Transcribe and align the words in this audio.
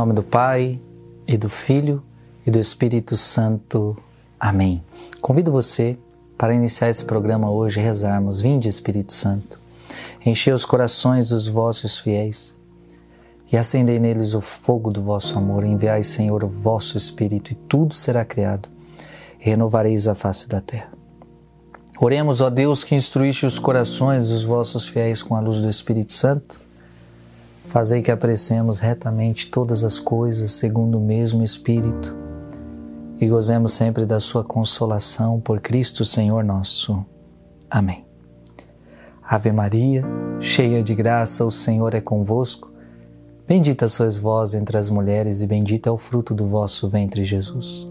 Nome 0.00 0.14
do 0.14 0.22
Pai, 0.22 0.80
e 1.28 1.36
do 1.36 1.50
Filho, 1.50 2.02
e 2.46 2.50
do 2.50 2.58
Espírito 2.58 3.18
Santo. 3.18 3.94
Amém. 4.40 4.82
Convido 5.20 5.52
você 5.52 5.98
para 6.38 6.54
iniciar 6.54 6.88
esse 6.88 7.04
programa 7.04 7.50
hoje 7.50 7.80
rezarmos. 7.80 8.40
Vinde, 8.40 8.66
Espírito 8.66 9.12
Santo, 9.12 9.60
enchei 10.24 10.54
os 10.54 10.64
corações 10.64 11.28
dos 11.28 11.46
vossos 11.46 11.98
fiéis 11.98 12.58
e 13.52 13.58
acendei 13.58 13.98
neles 13.98 14.32
o 14.32 14.40
fogo 14.40 14.90
do 14.90 15.02
vosso 15.02 15.36
amor. 15.36 15.64
Enviai, 15.64 16.02
Senhor, 16.02 16.42
o 16.44 16.48
vosso 16.48 16.96
Espírito 16.96 17.52
e 17.52 17.54
tudo 17.54 17.94
será 17.94 18.24
criado 18.24 18.70
e 19.38 19.50
renovareis 19.50 20.08
a 20.08 20.14
face 20.14 20.48
da 20.48 20.62
terra. 20.62 20.88
Oremos, 22.00 22.40
ó 22.40 22.48
Deus, 22.48 22.84
que 22.84 22.94
instruíste 22.94 23.44
os 23.44 23.58
corações 23.58 24.30
dos 24.30 24.44
vossos 24.44 24.88
fiéis 24.88 25.22
com 25.22 25.36
a 25.36 25.40
luz 25.40 25.60
do 25.60 25.68
Espírito 25.68 26.14
Santo. 26.14 26.58
Fazei 27.70 28.02
que 28.02 28.10
apreciemos 28.10 28.80
retamente 28.80 29.48
todas 29.48 29.84
as 29.84 29.96
coisas 29.96 30.50
segundo 30.50 30.98
o 30.98 31.00
mesmo 31.00 31.44
Espírito 31.44 32.16
e 33.20 33.28
gozemos 33.28 33.72
sempre 33.72 34.04
da 34.04 34.18
Sua 34.18 34.42
consolação 34.42 35.40
por 35.40 35.60
Cristo 35.60 36.04
Senhor 36.04 36.42
nosso. 36.42 37.06
Amém. 37.70 38.04
Ave 39.22 39.52
Maria, 39.52 40.02
cheia 40.40 40.82
de 40.82 40.96
graça, 40.96 41.44
o 41.44 41.50
Senhor 41.50 41.94
é 41.94 42.00
convosco. 42.00 42.72
Bendita 43.46 43.88
sois 43.88 44.18
vós 44.18 44.52
entre 44.52 44.76
as 44.76 44.90
mulheres, 44.90 45.40
e 45.40 45.46
bendito 45.46 45.88
é 45.88 45.92
o 45.92 45.98
fruto 45.98 46.34
do 46.34 46.48
vosso 46.48 46.88
ventre, 46.88 47.22
Jesus. 47.24 47.86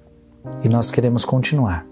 e 0.63 0.69
nós 0.69 0.93
queremos 0.93 1.25
continuar. 1.25 1.85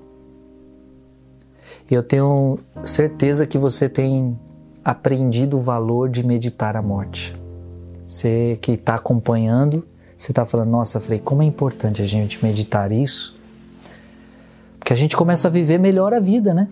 Eu 1.91 2.05
tenho 2.05 2.61
certeza 2.85 3.49
que 3.49 3.59
você 3.59 3.89
tem 3.89 4.39
aprendido 4.85 5.59
o 5.59 5.61
valor 5.61 6.09
de 6.09 6.25
meditar 6.25 6.77
a 6.77 6.83
morte. 6.83 7.35
Você 8.07 8.57
que 8.63 8.75
está 8.75 8.95
acompanhando, 8.95 9.85
você 10.23 10.31
está 10.31 10.47
falando, 10.47 10.71
nossa, 10.71 11.01
Frei, 11.01 11.19
como 11.19 11.43
é 11.43 11.45
importante 11.45 12.01
a 12.01 12.07
gente 12.07 12.45
meditar 12.45 12.93
isso, 12.93 13.35
porque 14.79 14.93
a 14.93 14.97
gente 14.97 15.17
começa 15.17 15.49
a 15.49 15.51
viver 15.51 15.79
melhor 15.79 16.15
a 16.15 16.21
vida, 16.21 16.55
né? 16.55 16.69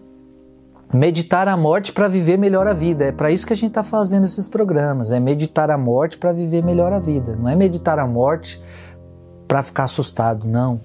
Meditar 0.95 1.49
a 1.49 1.57
morte 1.57 1.93
para 1.93 2.07
viver 2.07 2.37
melhor 2.37 2.69
a 2.69 2.73
vida. 2.73 3.07
É 3.07 3.13
para 3.13 3.31
isso 3.31 3.45
que 3.45 3.53
a 3.53 3.57
gente 3.57 3.71
está 3.71 3.83
fazendo 3.83 4.25
esses 4.25 4.49
programas. 4.49 5.11
É 5.11 5.19
meditar 5.19 5.71
a 5.71 5.79
morte 5.79 6.17
para 6.17 6.33
viver 6.33 6.65
melhor 6.65 6.93
a 6.93 6.99
vida. 6.99 7.37
Não 7.37 7.49
é 7.49 7.55
meditar 7.55 7.99
a 7.99 8.07
morte 8.07 8.61
para 9.47 9.63
ficar 9.63 9.85
assustado, 9.85 10.47
não. 10.47 10.81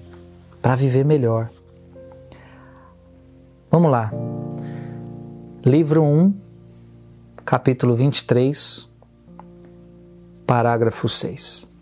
Para 0.62 0.76
viver 0.76 1.04
melhor. 1.04 1.48
Vamos 3.70 3.90
lá. 3.90 4.12
Livro 5.64 6.04
1, 6.04 6.34
capítulo 7.44 7.96
23, 7.96 8.88
parágrafo 10.46 11.08
6. 11.08 11.75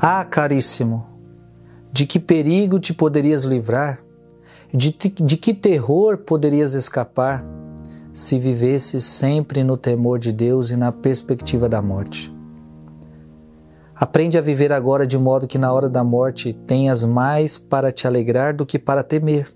Ah, 0.00 0.24
caríssimo, 0.24 1.06
de 1.92 2.06
que 2.06 2.20
perigo 2.20 2.78
te 2.78 2.94
poderias 2.94 3.44
livrar? 3.44 4.00
De, 4.72 4.90
de 4.90 5.36
que 5.36 5.54
terror 5.54 6.18
poderias 6.18 6.74
escapar 6.74 7.44
se 8.12 8.38
vivesses 8.38 9.04
sempre 9.04 9.64
no 9.64 9.76
temor 9.76 10.18
de 10.18 10.32
Deus 10.32 10.70
e 10.70 10.76
na 10.76 10.92
perspectiva 10.92 11.68
da 11.68 11.80
morte? 11.80 12.32
Aprende 13.94 14.38
a 14.38 14.40
viver 14.40 14.72
agora 14.72 15.04
de 15.04 15.18
modo 15.18 15.48
que 15.48 15.58
na 15.58 15.72
hora 15.72 15.88
da 15.88 16.04
morte 16.04 16.52
tenhas 16.52 17.04
mais 17.04 17.58
para 17.58 17.90
te 17.90 18.06
alegrar 18.06 18.54
do 18.54 18.64
que 18.64 18.78
para 18.78 19.02
temer. 19.02 19.52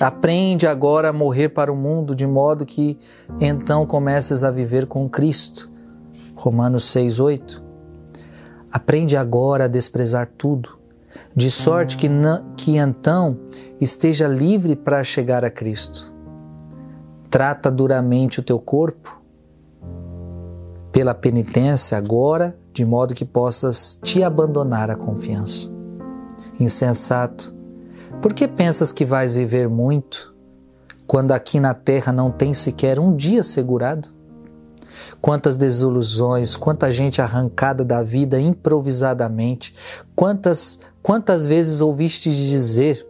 Aprende 0.00 0.66
agora 0.66 1.10
a 1.10 1.12
morrer 1.12 1.50
para 1.50 1.70
o 1.70 1.76
mundo, 1.76 2.14
de 2.14 2.26
modo 2.26 2.64
que 2.64 2.98
então 3.38 3.86
comeces 3.86 4.42
a 4.42 4.50
viver 4.50 4.86
com 4.86 5.08
Cristo. 5.08 5.70
Romanos 6.34 6.84
6, 6.84 7.20
8. 7.20 7.63
Aprende 8.74 9.16
agora 9.16 9.66
a 9.66 9.68
desprezar 9.68 10.28
tudo, 10.36 10.76
de 11.32 11.48
sorte 11.48 11.96
que, 11.96 12.08
que 12.56 12.76
então 12.76 13.38
esteja 13.80 14.26
livre 14.26 14.74
para 14.74 15.04
chegar 15.04 15.44
a 15.44 15.50
Cristo. 15.50 16.12
Trata 17.30 17.70
duramente 17.70 18.40
o 18.40 18.42
teu 18.42 18.58
corpo 18.58 19.22
pela 20.90 21.14
penitência 21.14 21.96
agora, 21.96 22.58
de 22.72 22.84
modo 22.84 23.14
que 23.14 23.24
possas 23.24 23.96
te 24.02 24.24
abandonar 24.24 24.90
a 24.90 24.96
confiança. 24.96 25.70
Insensato, 26.58 27.54
por 28.20 28.32
que 28.32 28.48
pensas 28.48 28.90
que 28.90 29.04
vais 29.04 29.36
viver 29.36 29.68
muito, 29.68 30.34
quando 31.06 31.30
aqui 31.30 31.60
na 31.60 31.74
terra 31.74 32.12
não 32.12 32.28
tem 32.28 32.52
sequer 32.52 32.98
um 32.98 33.14
dia 33.14 33.44
segurado? 33.44 34.13
Quantas 35.20 35.56
desilusões, 35.56 36.56
quanta 36.56 36.90
gente 36.90 37.20
arrancada 37.20 37.84
da 37.84 38.02
vida 38.02 38.40
improvisadamente, 38.40 39.74
quantas, 40.14 40.80
quantas 41.02 41.46
vezes 41.46 41.80
ouviste 41.80 42.30
dizer: 42.30 43.06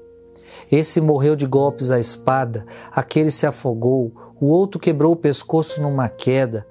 esse 0.70 1.00
morreu 1.00 1.34
de 1.36 1.46
golpes 1.46 1.90
à 1.90 1.98
espada, 1.98 2.66
aquele 2.92 3.30
se 3.30 3.46
afogou, 3.46 4.12
o 4.40 4.46
outro 4.46 4.80
quebrou 4.80 5.12
o 5.12 5.16
pescoço 5.16 5.82
numa 5.82 6.08
queda, 6.08 6.66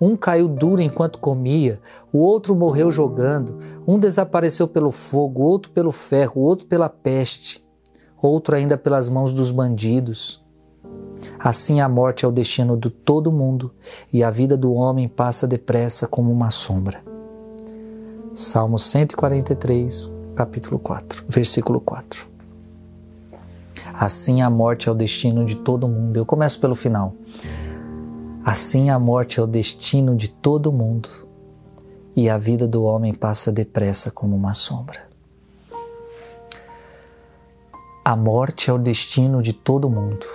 um 0.00 0.16
caiu 0.16 0.48
duro 0.48 0.82
enquanto 0.82 1.18
comia, 1.18 1.80
o 2.12 2.18
outro 2.18 2.54
morreu 2.54 2.90
jogando, 2.90 3.58
um 3.86 3.98
desapareceu 3.98 4.68
pelo 4.68 4.90
fogo, 4.90 5.42
outro 5.42 5.70
pelo 5.72 5.92
ferro, 5.92 6.40
outro 6.40 6.66
pela 6.66 6.88
peste 6.88 7.64
outro 8.26 8.56
ainda 8.56 8.76
pelas 8.76 9.08
mãos 9.08 9.32
dos 9.32 9.50
bandidos. 9.50 10.43
Assim 11.38 11.80
a 11.80 11.88
morte 11.88 12.24
é 12.24 12.28
o 12.28 12.32
destino 12.32 12.76
de 12.76 12.90
todo 12.90 13.32
mundo 13.32 13.70
e 14.12 14.22
a 14.22 14.30
vida 14.30 14.56
do 14.56 14.72
homem 14.72 15.08
passa 15.08 15.46
depressa 15.46 16.06
como 16.06 16.32
uma 16.32 16.50
sombra. 16.50 17.02
Salmo 18.32 18.78
143, 18.78 20.12
capítulo 20.34 20.78
4, 20.78 21.24
versículo 21.28 21.80
4. 21.80 22.26
Assim 23.92 24.42
a 24.42 24.50
morte 24.50 24.88
é 24.88 24.92
o 24.92 24.94
destino 24.94 25.44
de 25.44 25.56
todo 25.56 25.86
mundo. 25.86 26.16
Eu 26.16 26.26
começo 26.26 26.60
pelo 26.60 26.74
final. 26.74 27.14
Assim 28.44 28.90
a 28.90 28.98
morte 28.98 29.38
é 29.38 29.42
o 29.42 29.46
destino 29.46 30.16
de 30.16 30.28
todo 30.28 30.72
mundo 30.72 31.08
e 32.16 32.28
a 32.28 32.36
vida 32.36 32.66
do 32.66 32.84
homem 32.84 33.14
passa 33.14 33.52
depressa 33.52 34.10
como 34.10 34.36
uma 34.36 34.52
sombra. 34.52 35.08
A 38.04 38.14
morte 38.14 38.68
é 38.68 38.72
o 38.72 38.78
destino 38.78 39.40
de 39.40 39.52
todo 39.52 39.88
mundo. 39.88 40.26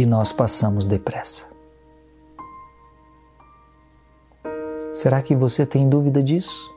E 0.00 0.06
nós 0.06 0.32
passamos 0.32 0.86
depressa. 0.86 1.44
Será 4.94 5.20
que 5.20 5.36
você 5.36 5.66
tem 5.66 5.90
dúvida 5.90 6.22
disso? 6.22 6.74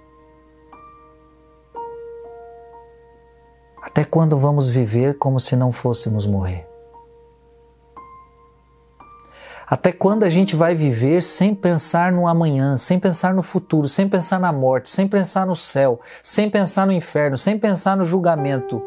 Até 3.82 4.04
quando 4.04 4.38
vamos 4.38 4.68
viver 4.68 5.18
como 5.18 5.40
se 5.40 5.56
não 5.56 5.72
fôssemos 5.72 6.26
morrer? 6.26 6.68
Até 9.66 9.94
quando 9.94 10.24
a 10.24 10.30
gente 10.30 10.54
vai 10.54 10.76
viver 10.76 11.24
sem 11.24 11.56
pensar 11.56 12.12
no 12.12 12.28
amanhã, 12.28 12.76
sem 12.76 13.00
pensar 13.00 13.34
no 13.34 13.42
futuro, 13.42 13.88
sem 13.88 14.10
pensar 14.10 14.38
na 14.38 14.52
morte, 14.52 14.90
sem 14.90 15.08
pensar 15.08 15.48
no 15.48 15.56
céu, 15.56 16.02
sem 16.22 16.50
pensar 16.50 16.86
no 16.86 16.92
inferno, 16.92 17.38
sem 17.38 17.58
pensar 17.58 17.96
no 17.96 18.04
julgamento? 18.04 18.84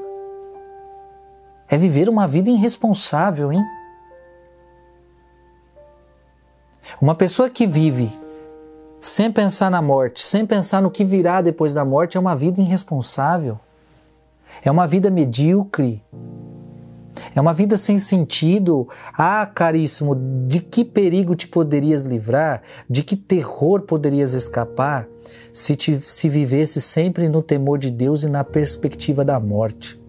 É 1.66 1.78
viver 1.78 2.06
uma 2.10 2.28
vida 2.28 2.50
irresponsável, 2.50 3.50
hein? 3.50 3.64
Uma 7.00 7.14
pessoa 7.14 7.50
que 7.50 7.66
vive 7.66 8.10
sem 9.00 9.30
pensar 9.30 9.70
na 9.70 9.82
morte, 9.82 10.26
sem 10.26 10.46
pensar 10.46 10.80
no 10.80 10.90
que 10.90 11.04
virá 11.04 11.40
depois 11.40 11.74
da 11.74 11.84
morte, 11.84 12.16
é 12.16 12.20
uma 12.20 12.34
vida 12.34 12.60
irresponsável. 12.60 13.58
É 14.64 14.70
uma 14.70 14.86
vida 14.86 15.10
medíocre. 15.10 16.02
É 17.34 17.40
uma 17.40 17.52
vida 17.52 17.76
sem 17.76 17.98
sentido. 17.98 18.88
Ah, 19.16 19.46
caríssimo, 19.46 20.16
de 20.46 20.60
que 20.60 20.84
perigo 20.84 21.34
te 21.34 21.46
poderias 21.46 22.04
livrar? 22.04 22.62
De 22.88 23.02
que 23.02 23.16
terror 23.16 23.82
poderias 23.82 24.32
escapar 24.32 25.06
se, 25.52 25.76
te, 25.76 26.00
se 26.06 26.28
vivesse 26.28 26.80
sempre 26.80 27.28
no 27.28 27.42
temor 27.42 27.78
de 27.78 27.90
Deus 27.90 28.22
e 28.22 28.28
na 28.28 28.42
perspectiva 28.42 29.24
da 29.24 29.38
morte? 29.38 30.00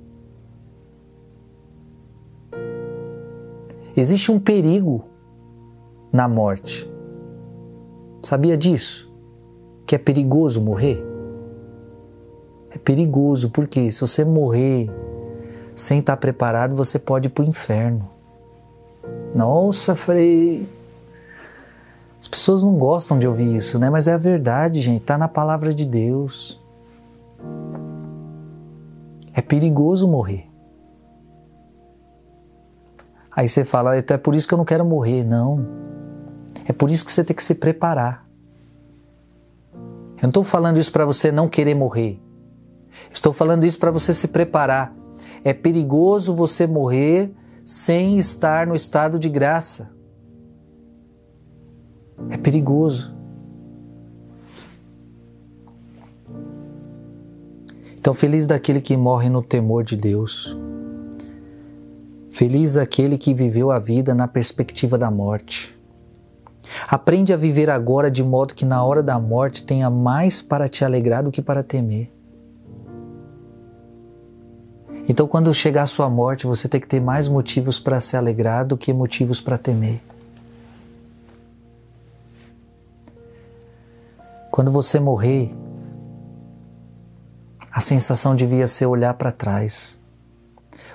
Existe 3.95 4.31
um 4.31 4.39
perigo 4.39 5.05
na 6.11 6.27
morte. 6.27 6.89
Sabia 8.23 8.57
disso? 8.57 9.11
Que 9.85 9.95
é 9.95 9.97
perigoso 9.97 10.61
morrer? 10.61 11.03
É 12.69 12.77
perigoso 12.77 13.49
porque 13.49 13.91
se 13.91 14.01
você 14.01 14.25
morrer 14.25 14.89
sem 15.75 15.99
estar 15.99 16.17
preparado, 16.17 16.75
você 16.75 16.99
pode 16.99 17.27
ir 17.27 17.29
para 17.29 17.43
o 17.43 17.47
inferno. 17.47 18.09
Nossa, 19.33 19.95
Frei. 19.95 20.67
As 22.19 22.27
pessoas 22.27 22.63
não 22.63 22.77
gostam 22.77 23.19
de 23.19 23.27
ouvir 23.27 23.55
isso, 23.55 23.79
né? 23.79 23.89
Mas 23.89 24.07
é 24.07 24.13
a 24.13 24.17
verdade, 24.17 24.81
gente. 24.81 25.01
Está 25.01 25.17
na 25.17 25.27
palavra 25.27 25.73
de 25.73 25.85
Deus. 25.85 26.59
É 29.33 29.41
perigoso 29.41 30.07
morrer. 30.07 30.49
Aí 33.31 33.47
você 33.47 33.63
fala, 33.63 33.95
é 33.95 34.01
por 34.17 34.33
isso 34.33 34.47
que 34.47 34.53
eu 34.53 34.57
não 34.57 34.65
quero 34.65 34.83
morrer. 34.83 35.23
Não. 35.23 35.86
É 36.67 36.73
por 36.73 36.91
isso 36.91 37.05
que 37.05 37.11
você 37.13 37.23
tem 37.23 37.33
que 37.33 37.41
se 37.41 37.55
preparar. 37.55 38.27
Eu 40.17 40.23
não 40.23 40.29
estou 40.29 40.43
falando 40.43 40.77
isso 40.77 40.91
para 40.91 41.05
você 41.05 41.31
não 41.31 41.47
querer 41.47 41.73
morrer. 41.73 42.19
Estou 43.09 43.31
falando 43.31 43.65
isso 43.65 43.79
para 43.79 43.89
você 43.89 44.13
se 44.13 44.27
preparar. 44.27 44.93
É 45.45 45.53
perigoso 45.53 46.35
você 46.35 46.67
morrer 46.67 47.31
sem 47.65 48.19
estar 48.19 48.67
no 48.67 48.75
estado 48.75 49.17
de 49.17 49.29
graça. 49.29 49.95
É 52.29 52.35
perigoso. 52.35 53.15
Então, 57.97 58.13
feliz 58.13 58.45
daquele 58.45 58.81
que 58.81 58.97
morre 58.97 59.29
no 59.29 59.41
temor 59.41 59.83
de 59.85 59.95
Deus. 59.95 60.57
Feliz 62.29 62.75
aquele 62.75 63.17
que 63.17 63.33
viveu 63.33 63.71
a 63.71 63.79
vida 63.79 64.13
na 64.13 64.27
perspectiva 64.27 64.97
da 64.97 65.09
morte. 65.09 65.76
Aprende 66.87 67.33
a 67.33 67.37
viver 67.37 67.69
agora 67.69 68.09
de 68.09 68.23
modo 68.23 68.53
que 68.53 68.65
na 68.65 68.83
hora 68.83 69.01
da 69.03 69.19
morte 69.19 69.63
tenha 69.63 69.89
mais 69.89 70.41
para 70.41 70.67
te 70.67 70.83
alegrar 70.83 71.23
do 71.23 71.31
que 71.31 71.41
para 71.41 71.63
temer. 71.63 72.11
Então, 75.09 75.25
quando 75.27 75.53
chegar 75.53 75.83
a 75.83 75.87
sua 75.87 76.09
morte, 76.09 76.45
você 76.45 76.67
tem 76.67 76.81
que 76.81 76.87
ter 76.87 76.99
mais 76.99 77.29
motivos 77.29 77.79
para 77.79 77.99
se 77.99 78.17
alegrar 78.17 78.65
do 78.65 78.77
que 78.77 78.91
motivos 78.91 79.39
para 79.39 79.57
temer. 79.57 80.01
Quando 84.51 84.71
você 84.71 84.99
morrer, 84.99 85.55
a 87.71 87.79
sensação 87.79 88.35
devia 88.35 88.67
ser 88.67 88.87
olhar 88.87 89.13
para 89.13 89.31
trás, 89.31 89.97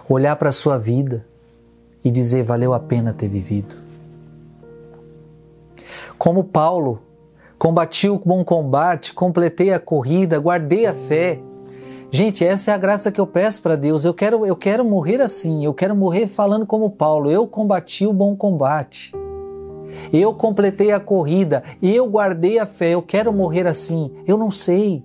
olhar 0.09 0.37
para 0.37 0.49
a 0.49 0.53
sua 0.53 0.77
vida 0.77 1.25
e 2.05 2.11
dizer 2.11 2.43
valeu 2.43 2.75
a 2.75 2.81
pena 2.81 3.13
ter 3.13 3.29
vivido. 3.29 3.82
Como 6.19 6.45
Paulo, 6.45 7.01
combati 7.59 8.09
o 8.09 8.19
bom 8.19 8.45
combate, 8.45 9.15
completei 9.15 9.73
a 9.73 9.79
corrida, 9.79 10.39
guardei 10.39 10.87
a 10.87 10.95
fé. 10.95 11.39
Gente, 12.11 12.45
essa 12.45 12.71
é 12.71 12.75
a 12.75 12.79
graça 12.79 13.11
que 13.11 13.21
eu 13.21 13.27
peço 13.27 13.63
para 13.63 13.75
Deus. 13.75 14.05
Eu 14.05 14.13
quero, 14.13 14.45
eu 14.45 14.55
quero 14.55 14.85
morrer 14.85 15.21
assim, 15.21 15.65
eu 15.65 15.73
quero 15.73 15.97
morrer 15.97 16.27
falando 16.27 16.67
como 16.67 16.91
Paulo. 16.91 17.31
Eu 17.31 17.47
combati 17.47 18.07
o 18.07 18.13
bom 18.13 18.37
combate. 18.37 19.13
Eu 20.13 20.35
completei 20.35 20.93
a 20.93 21.01
corrida, 21.01 21.63
eu 21.83 22.07
guardei 22.09 22.59
a 22.59 22.67
fé. 22.67 22.91
Eu 22.91 23.03
quero 23.03 23.33
morrer 23.33 23.67
assim. 23.67 24.13
Eu 24.27 24.37
não 24.37 24.51
sei. 24.51 25.05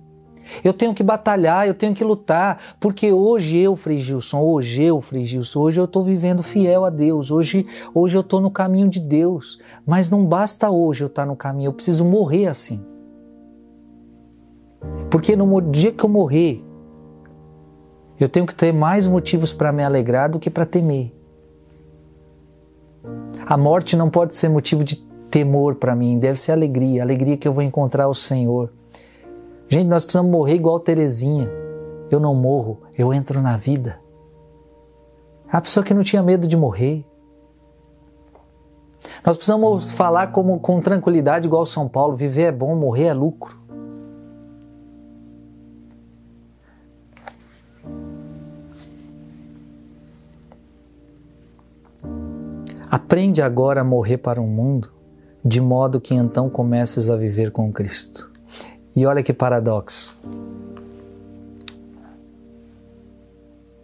Eu 0.62 0.72
tenho 0.72 0.94
que 0.94 1.02
batalhar, 1.02 1.66
eu 1.66 1.74
tenho 1.74 1.94
que 1.94 2.04
lutar, 2.04 2.76
porque 2.80 3.12
hoje 3.12 3.56
eu, 3.58 3.76
Frei 3.76 4.00
Gilson, 4.00 4.40
hoje 4.40 4.82
eu, 4.82 5.00
Frei 5.00 5.24
Gilson, 5.24 5.60
hoje 5.60 5.80
eu 5.80 5.84
estou 5.84 6.04
vivendo 6.04 6.42
fiel 6.42 6.84
a 6.84 6.90
Deus, 6.90 7.30
hoje, 7.30 7.66
hoje 7.94 8.16
eu 8.16 8.20
estou 8.20 8.40
no 8.40 8.50
caminho 8.50 8.88
de 8.88 9.00
Deus. 9.00 9.58
Mas 9.86 10.10
não 10.10 10.24
basta 10.24 10.70
hoje 10.70 11.04
eu 11.04 11.08
estar 11.08 11.26
no 11.26 11.36
caminho, 11.36 11.68
eu 11.68 11.72
preciso 11.72 12.04
morrer 12.04 12.46
assim. 12.46 12.84
Porque 15.10 15.34
no 15.34 15.60
dia 15.60 15.92
que 15.92 16.04
eu 16.04 16.08
morrer, 16.08 16.64
eu 18.18 18.28
tenho 18.28 18.46
que 18.46 18.54
ter 18.54 18.72
mais 18.72 19.06
motivos 19.06 19.52
para 19.52 19.72
me 19.72 19.82
alegrar 19.82 20.30
do 20.30 20.38
que 20.38 20.50
para 20.50 20.66
temer. 20.66 21.14
A 23.46 23.56
morte 23.56 23.96
não 23.96 24.10
pode 24.10 24.34
ser 24.34 24.48
motivo 24.48 24.84
de 24.84 24.96
temor 25.30 25.76
para 25.76 25.94
mim, 25.94 26.18
deve 26.18 26.38
ser 26.38 26.52
alegria, 26.52 27.02
alegria 27.02 27.36
que 27.36 27.46
eu 27.46 27.52
vou 27.52 27.62
encontrar 27.62 28.08
o 28.08 28.14
Senhor. 28.14 28.72
Gente, 29.68 29.86
nós 29.86 30.02
precisamos 30.02 30.30
morrer 30.30 30.54
igual 30.54 30.80
Terezinha. 30.80 31.50
Eu 32.10 32.18
não 32.18 32.34
morro, 32.34 32.80
eu 32.96 33.12
entro 33.12 33.42
na 33.42 33.58
vida. 33.58 34.00
A 35.50 35.60
pessoa 35.60 35.84
que 35.84 35.92
não 35.92 36.02
tinha 36.02 36.22
medo 36.22 36.48
de 36.48 36.56
morrer. 36.56 37.04
Nós 39.24 39.36
precisamos 39.36 39.92
falar 39.92 40.32
como, 40.32 40.58
com 40.58 40.80
tranquilidade, 40.80 41.46
igual 41.46 41.66
São 41.66 41.86
Paulo: 41.86 42.16
viver 42.16 42.44
é 42.44 42.52
bom, 42.52 42.74
morrer 42.74 43.04
é 43.04 43.12
lucro. 43.12 43.58
Aprende 52.90 53.42
agora 53.42 53.82
a 53.82 53.84
morrer 53.84 54.16
para 54.16 54.40
o 54.40 54.46
mundo, 54.46 54.90
de 55.44 55.60
modo 55.60 56.00
que 56.00 56.14
então 56.14 56.48
comeces 56.48 57.10
a 57.10 57.16
viver 57.16 57.50
com 57.50 57.70
Cristo. 57.70 58.37
E 58.98 59.06
olha 59.06 59.22
que 59.22 59.32
paradoxo. 59.32 60.12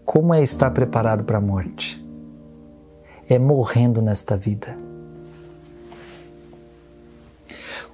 Como 0.05 0.35
é 0.35 0.43
estar 0.43 0.73
preparado 0.73 1.23
para 1.23 1.39
a 1.39 1.41
morte? 1.41 2.05
É 3.29 3.39
morrendo 3.39 4.03
nesta 4.03 4.37
vida. 4.37 4.77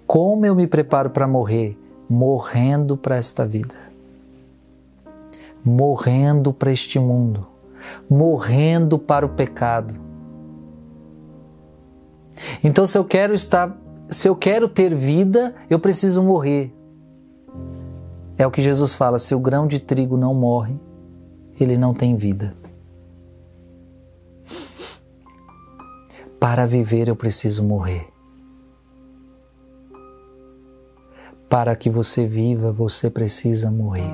Como 0.07 0.47
eu 0.47 0.55
me 0.55 0.67
preparo 0.67 1.11
para 1.11 1.29
morrer? 1.29 1.79
Morrendo 2.09 2.97
para 2.97 3.17
esta 3.17 3.45
vida. 3.45 3.75
Morrendo 5.63 6.55
para 6.55 6.73
este 6.73 6.99
mundo. 6.99 7.47
Morrendo 8.09 8.99
para 8.99 9.27
o 9.27 9.29
pecado. 9.29 9.93
Então, 12.65 12.87
se 12.87 12.97
eu 12.97 13.05
quero 13.05 13.35
estar, 13.35 13.79
se 14.09 14.27
eu 14.27 14.35
quero 14.35 14.71
ter 14.71 14.95
vida, 14.95 15.55
eu 15.69 15.79
preciso 15.79 16.23
morrer. 16.23 16.80
É 18.41 18.47
o 18.47 18.51
que 18.51 18.63
Jesus 18.63 18.95
fala: 18.95 19.19
se 19.19 19.35
o 19.35 19.39
grão 19.39 19.67
de 19.67 19.79
trigo 19.79 20.17
não 20.17 20.33
morre, 20.33 20.75
ele 21.61 21.77
não 21.77 21.93
tem 21.93 22.17
vida. 22.17 22.55
Para 26.41 26.67
viver 26.67 27.07
eu 27.07 27.15
preciso 27.15 27.63
morrer. 27.63 28.09
Para 31.51 31.77
que 31.77 31.91
você 31.91 32.27
viva, 32.27 32.73
você 32.73 33.11
precisa 33.11 33.71
morrer. 33.71 34.11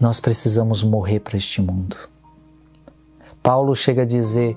Nós 0.00 0.18
precisamos 0.18 0.82
morrer 0.82 1.20
para 1.20 1.36
este 1.36 1.60
mundo. 1.60 1.94
Paulo 3.42 3.76
chega 3.76 4.00
a 4.00 4.06
dizer, 4.06 4.56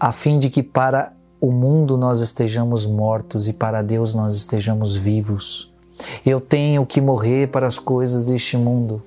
a 0.00 0.10
fim 0.10 0.38
de 0.38 0.48
que 0.48 0.62
para 0.62 1.12
o 1.40 1.50
mundo 1.52 1.96
nós 1.96 2.20
estejamos 2.20 2.86
mortos 2.86 3.48
e 3.48 3.52
para 3.52 3.82
Deus 3.82 4.14
nós 4.14 4.34
estejamos 4.34 4.96
vivos. 4.96 5.72
Eu 6.24 6.40
tenho 6.40 6.84
que 6.84 7.00
morrer 7.00 7.48
para 7.48 7.66
as 7.66 7.78
coisas 7.78 8.24
deste 8.24 8.56
mundo. 8.56 9.02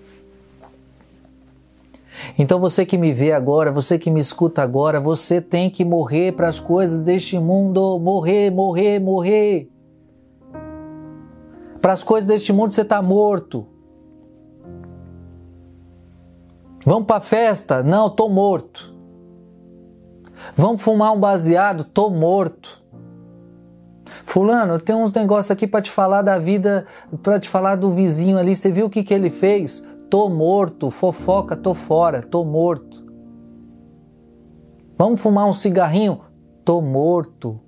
Então 2.37 2.59
você 2.59 2.85
que 2.85 2.97
me 2.97 3.13
vê 3.13 3.31
agora, 3.31 3.71
você 3.71 3.97
que 3.97 4.11
me 4.11 4.19
escuta 4.19 4.61
agora, 4.61 4.99
você 4.99 5.41
tem 5.41 5.69
que 5.69 5.85
morrer 5.85 6.33
para 6.33 6.47
as 6.47 6.59
coisas 6.59 7.03
deste 7.03 7.39
mundo, 7.39 7.99
morrer, 7.99 8.51
morrer, 8.51 8.99
morrer. 8.99 9.69
Para 11.81 11.93
as 11.93 12.03
coisas 12.03 12.27
deste 12.27 12.51
mundo 12.51 12.71
você 12.71 12.81
está 12.81 13.01
morto. 13.01 13.65
Vamos 16.85 17.05
para 17.05 17.17
a 17.17 17.21
festa? 17.21 17.83
Não, 17.83 18.07
estou 18.07 18.29
morto. 18.29 18.98
Vamos 20.55 20.81
fumar 20.81 21.13
um 21.13 21.19
baseado? 21.19 21.83
Tô 21.83 22.09
morto. 22.09 22.83
Fulano, 24.25 24.73
eu 24.73 24.79
tenho 24.79 24.99
uns 24.99 25.13
negócios 25.13 25.51
aqui 25.51 25.65
para 25.65 25.81
te 25.81 25.91
falar 25.91 26.21
da 26.21 26.37
vida, 26.37 26.85
para 27.23 27.39
te 27.39 27.49
falar 27.49 27.75
do 27.75 27.93
vizinho 27.93 28.37
ali. 28.37 28.55
Você 28.55 28.71
viu 28.71 28.87
o 28.87 28.89
que, 28.89 29.03
que 29.03 29.13
ele 29.13 29.29
fez? 29.29 29.85
Tô 30.09 30.29
morto. 30.29 30.91
Fofoca, 30.91 31.55
tô 31.55 31.73
fora. 31.73 32.21
Tô 32.21 32.43
morto. 32.43 33.03
Vamos 34.97 35.21
fumar 35.21 35.47
um 35.47 35.53
cigarrinho? 35.53 36.21
Tô 36.65 36.81
morto. 36.81 37.59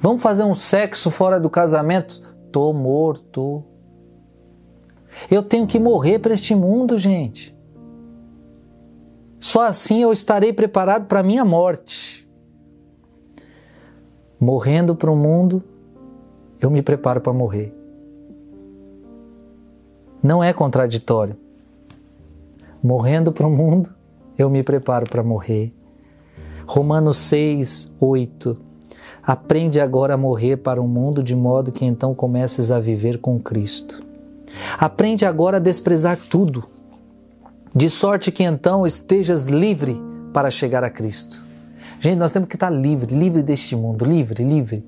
Vamos 0.00 0.22
fazer 0.22 0.42
um 0.42 0.54
sexo 0.54 1.10
fora 1.10 1.38
do 1.38 1.48
casamento? 1.48 2.20
Tô 2.50 2.72
morto. 2.72 3.64
Eu 5.30 5.42
tenho 5.42 5.66
que 5.66 5.78
morrer 5.78 6.18
para 6.18 6.34
este 6.34 6.54
mundo, 6.54 6.98
gente. 6.98 7.51
Só 9.52 9.66
assim 9.66 10.00
eu 10.00 10.10
estarei 10.10 10.50
preparado 10.50 11.04
para 11.04 11.20
a 11.20 11.22
minha 11.22 11.44
morte. 11.44 12.26
Morrendo 14.40 14.96
para 14.96 15.10
o 15.10 15.14
mundo, 15.14 15.62
eu 16.58 16.70
me 16.70 16.80
preparo 16.80 17.20
para 17.20 17.34
morrer. 17.34 17.70
Não 20.22 20.42
é 20.42 20.54
contraditório. 20.54 21.36
Morrendo 22.82 23.30
para 23.30 23.46
o 23.46 23.50
mundo, 23.50 23.90
eu 24.38 24.48
me 24.48 24.62
preparo 24.62 25.06
para 25.06 25.22
morrer. 25.22 25.70
Romanos 26.66 27.18
6, 27.18 27.94
8. 28.00 28.56
Aprende 29.22 29.82
agora 29.82 30.14
a 30.14 30.16
morrer 30.16 30.56
para 30.56 30.80
o 30.80 30.88
mundo 30.88 31.22
de 31.22 31.36
modo 31.36 31.72
que 31.72 31.84
então 31.84 32.14
comeces 32.14 32.70
a 32.70 32.80
viver 32.80 33.18
com 33.18 33.38
Cristo. 33.38 34.02
Aprende 34.78 35.26
agora 35.26 35.58
a 35.58 35.60
desprezar 35.60 36.16
tudo 36.16 36.64
de 37.74 37.88
sorte 37.88 38.30
que 38.30 38.42
então 38.42 38.86
estejas 38.86 39.46
livre 39.46 40.00
para 40.32 40.50
chegar 40.50 40.84
a 40.84 40.90
Cristo. 40.90 41.42
Gente, 42.00 42.18
nós 42.18 42.32
temos 42.32 42.48
que 42.48 42.56
estar 42.56 42.68
livre, 42.68 43.14
livre 43.14 43.42
deste 43.42 43.76
mundo, 43.76 44.04
livre, 44.04 44.42
livre, 44.42 44.84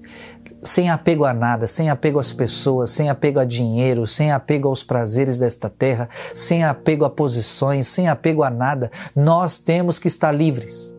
sem 0.60 0.90
apego 0.90 1.24
a 1.24 1.32
nada, 1.32 1.66
sem 1.66 1.88
apego 1.88 2.18
às 2.18 2.32
pessoas, 2.32 2.90
sem 2.90 3.08
apego 3.08 3.38
a 3.38 3.44
dinheiro, 3.44 4.04
sem 4.06 4.32
apego 4.32 4.66
aos 4.66 4.82
prazeres 4.82 5.38
desta 5.38 5.70
terra, 5.70 6.08
sem 6.34 6.64
apego 6.64 7.04
a 7.04 7.10
posições, 7.10 7.86
sem 7.86 8.08
apego 8.08 8.42
a 8.42 8.50
nada. 8.50 8.90
Nós 9.14 9.58
temos 9.58 9.98
que 9.98 10.08
estar 10.08 10.32
livres. 10.32 10.92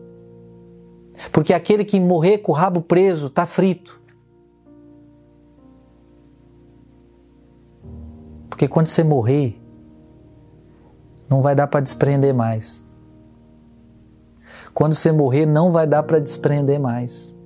Porque 1.30 1.52
aquele 1.52 1.84
que 1.84 2.00
morrer 2.00 2.38
com 2.38 2.52
o 2.52 2.54
rabo 2.54 2.80
preso 2.80 3.26
está 3.26 3.44
frito. 3.44 4.00
Porque 8.48 8.66
quando 8.66 8.86
você 8.86 9.04
morrer, 9.04 9.60
não 11.28 11.42
vai 11.42 11.54
dar 11.54 11.66
para 11.66 11.80
desprender 11.80 12.34
mais. 12.34 12.86
Quando 14.72 14.94
você 14.94 15.10
morrer, 15.10 15.46
não 15.46 15.72
vai 15.72 15.86
dar 15.86 16.02
para 16.02 16.18
desprender 16.18 16.78
mais. 16.78 17.36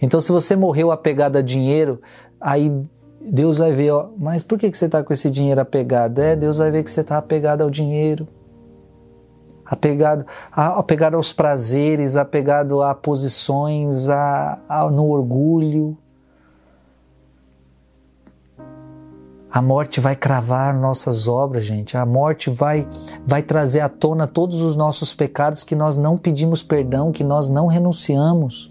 Então, 0.00 0.20
se 0.20 0.30
você 0.30 0.54
morreu 0.54 0.92
apegado 0.92 1.36
a 1.36 1.42
dinheiro, 1.42 2.00
aí 2.40 2.72
Deus 3.20 3.58
vai 3.58 3.72
ver, 3.72 3.90
ó, 3.90 4.10
mas 4.18 4.42
por 4.42 4.58
que, 4.58 4.70
que 4.70 4.78
você 4.78 4.86
está 4.86 5.02
com 5.02 5.12
esse 5.12 5.30
dinheiro 5.30 5.60
apegado? 5.60 6.18
É, 6.20 6.34
Deus 6.36 6.56
vai 6.56 6.70
ver 6.70 6.82
que 6.82 6.90
você 6.90 7.00
está 7.00 7.18
apegado 7.18 7.62
ao 7.62 7.70
dinheiro, 7.70 8.26
apegado, 9.64 10.26
apegado 10.50 11.14
aos 11.14 11.32
prazeres, 11.32 12.16
apegado 12.16 12.82
a 12.82 12.94
posições, 12.94 14.08
a, 14.08 14.58
a, 14.68 14.90
no 14.90 15.08
orgulho. 15.08 15.96
A 19.52 19.60
morte 19.60 20.00
vai 20.00 20.16
cravar 20.16 20.72
nossas 20.72 21.28
obras, 21.28 21.66
gente. 21.66 21.94
A 21.94 22.06
morte 22.06 22.48
vai 22.48 22.88
vai 23.26 23.42
trazer 23.42 23.80
à 23.80 23.88
tona 23.88 24.26
todos 24.26 24.62
os 24.62 24.74
nossos 24.74 25.12
pecados 25.12 25.62
que 25.62 25.76
nós 25.76 25.94
não 25.98 26.16
pedimos 26.16 26.62
perdão, 26.62 27.12
que 27.12 27.22
nós 27.22 27.50
não 27.50 27.66
renunciamos. 27.66 28.70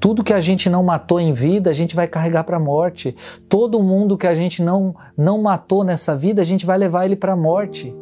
Tudo 0.00 0.24
que 0.24 0.32
a 0.32 0.40
gente 0.40 0.68
não 0.68 0.82
matou 0.82 1.20
em 1.20 1.32
vida, 1.32 1.70
a 1.70 1.72
gente 1.72 1.94
vai 1.94 2.08
carregar 2.08 2.42
para 2.42 2.56
a 2.56 2.60
morte. 2.60 3.14
Todo 3.48 3.80
mundo 3.80 4.18
que 4.18 4.26
a 4.26 4.34
gente 4.34 4.60
não 4.60 4.96
não 5.16 5.40
matou 5.40 5.84
nessa 5.84 6.16
vida, 6.16 6.42
a 6.42 6.44
gente 6.44 6.66
vai 6.66 6.76
levar 6.76 7.04
ele 7.04 7.14
para 7.14 7.34
a 7.34 7.36
morte. 7.36 7.94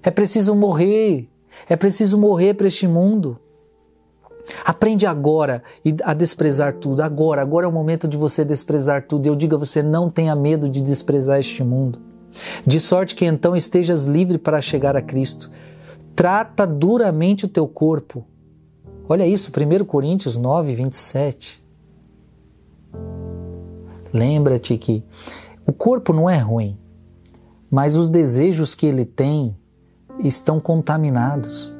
É 0.00 0.12
preciso 0.12 0.54
morrer. 0.54 1.28
É 1.68 1.74
preciso 1.74 2.16
morrer 2.16 2.54
para 2.54 2.68
este 2.68 2.86
mundo. 2.86 3.36
Aprende 4.64 5.06
agora 5.06 5.62
a 6.04 6.14
desprezar 6.14 6.74
tudo. 6.74 7.02
Agora, 7.02 7.42
agora 7.42 7.66
é 7.66 7.68
o 7.68 7.72
momento 7.72 8.08
de 8.08 8.16
você 8.16 8.44
desprezar 8.44 9.06
tudo. 9.06 9.26
Eu 9.26 9.36
digo 9.36 9.54
a 9.54 9.58
você: 9.58 9.82
não 9.82 10.08
tenha 10.10 10.34
medo 10.34 10.68
de 10.68 10.80
desprezar 10.80 11.38
este 11.38 11.62
mundo. 11.62 12.00
De 12.66 12.78
sorte 12.78 13.14
que 13.14 13.24
então 13.24 13.56
estejas 13.56 14.04
livre 14.04 14.38
para 14.38 14.60
chegar 14.60 14.96
a 14.96 15.02
Cristo. 15.02 15.50
Trata 16.14 16.66
duramente 16.66 17.44
o 17.44 17.48
teu 17.48 17.66
corpo. 17.66 18.24
Olha 19.08 19.26
isso, 19.26 19.50
1 19.50 19.84
Coríntios 19.84 20.36
9, 20.36 20.74
27. 20.74 21.64
Lembra-te 24.12 24.76
que 24.76 25.04
o 25.66 25.72
corpo 25.72 26.12
não 26.12 26.28
é 26.28 26.38
ruim, 26.38 26.78
mas 27.70 27.94
os 27.96 28.08
desejos 28.08 28.74
que 28.74 28.86
ele 28.86 29.04
tem 29.04 29.56
estão 30.20 30.58
contaminados. 30.58 31.77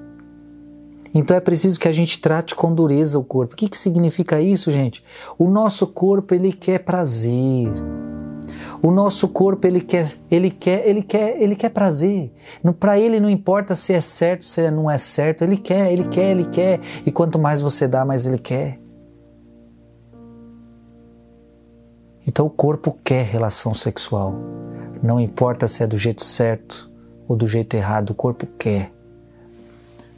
Então 1.15 1.37
é 1.37 1.41
preciso 1.41 1.81
que 1.81 1.89
a 1.89 1.93
gente 1.93 2.21
trate 2.21 2.55
com 2.55 2.73
dureza 2.73 3.19
o 3.19 3.25
corpo. 3.25 3.55
O 3.55 3.57
que, 3.57 3.69
que 3.69 3.79
significa 3.79 4.41
isso, 4.41 4.71
gente? 4.71 5.03
O 5.39 5.49
nosso 5.49 5.87
corpo 5.87 6.35
ele 6.35 6.53
quer 6.53 6.81
prazer. 6.81 7.73
O 8.83 8.91
nosso 8.91 9.29
corpo 9.29 9.67
ele 9.67 9.81
quer, 9.81 10.15
ele 10.31 10.51
quer, 10.51 10.87
ele 10.87 11.03
quer, 11.03 11.43
ele 11.43 11.57
quer 11.57 11.71
prazer. 11.71 12.33
Para 12.79 12.99
ele 12.99 13.19
não 13.19 13.29
importa 13.29 13.75
se 13.75 13.93
é 13.93 14.01
certo, 14.01 14.45
se 14.45 14.71
não 14.71 14.91
é 14.91 14.99
certo. 14.99 15.43
Ele 15.43 15.57
quer, 15.57 15.93
ele 15.93 16.05
quer, 16.05 16.31
ele 16.31 16.45
quer. 16.45 16.81
E 17.05 17.11
quanto 17.11 17.39
mais 17.39 17.61
você 17.61 17.89
dá, 17.89 18.05
mais 18.05 18.27
ele 18.27 18.39
quer. 18.39 18.79
Então 22.27 22.47
o 22.47 22.51
corpo 22.51 22.97
quer 23.03 23.25
relação 23.25 23.75
sexual. 23.75 24.35
Não 25.03 25.19
importa 25.19 25.67
se 25.67 25.83
é 25.83 25.87
do 25.87 25.97
jeito 25.97 26.25
certo 26.25 26.91
ou 27.27 27.37
do 27.37 27.47
jeito 27.47 27.75
errado, 27.75 28.11
o 28.11 28.15
corpo 28.15 28.47
quer. 28.59 28.93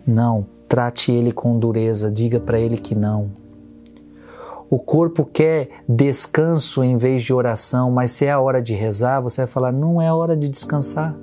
Não, 0.06 0.46
Trate 0.70 1.10
ele 1.10 1.32
com 1.32 1.58
dureza, 1.58 2.12
diga 2.12 2.38
para 2.38 2.60
ele 2.60 2.76
que 2.76 2.94
não. 2.94 3.32
O 4.70 4.78
corpo 4.78 5.24
quer 5.24 5.68
descanso 5.88 6.84
em 6.84 6.96
vez 6.96 7.24
de 7.24 7.34
oração, 7.34 7.90
mas 7.90 8.12
se 8.12 8.26
é 8.26 8.30
a 8.30 8.38
hora 8.38 8.62
de 8.62 8.72
rezar, 8.72 9.20
você 9.20 9.40
vai 9.40 9.48
falar: 9.48 9.72
não 9.72 10.00
é 10.00 10.12
hora 10.12 10.36
de 10.36 10.48
descansar. 10.48 11.16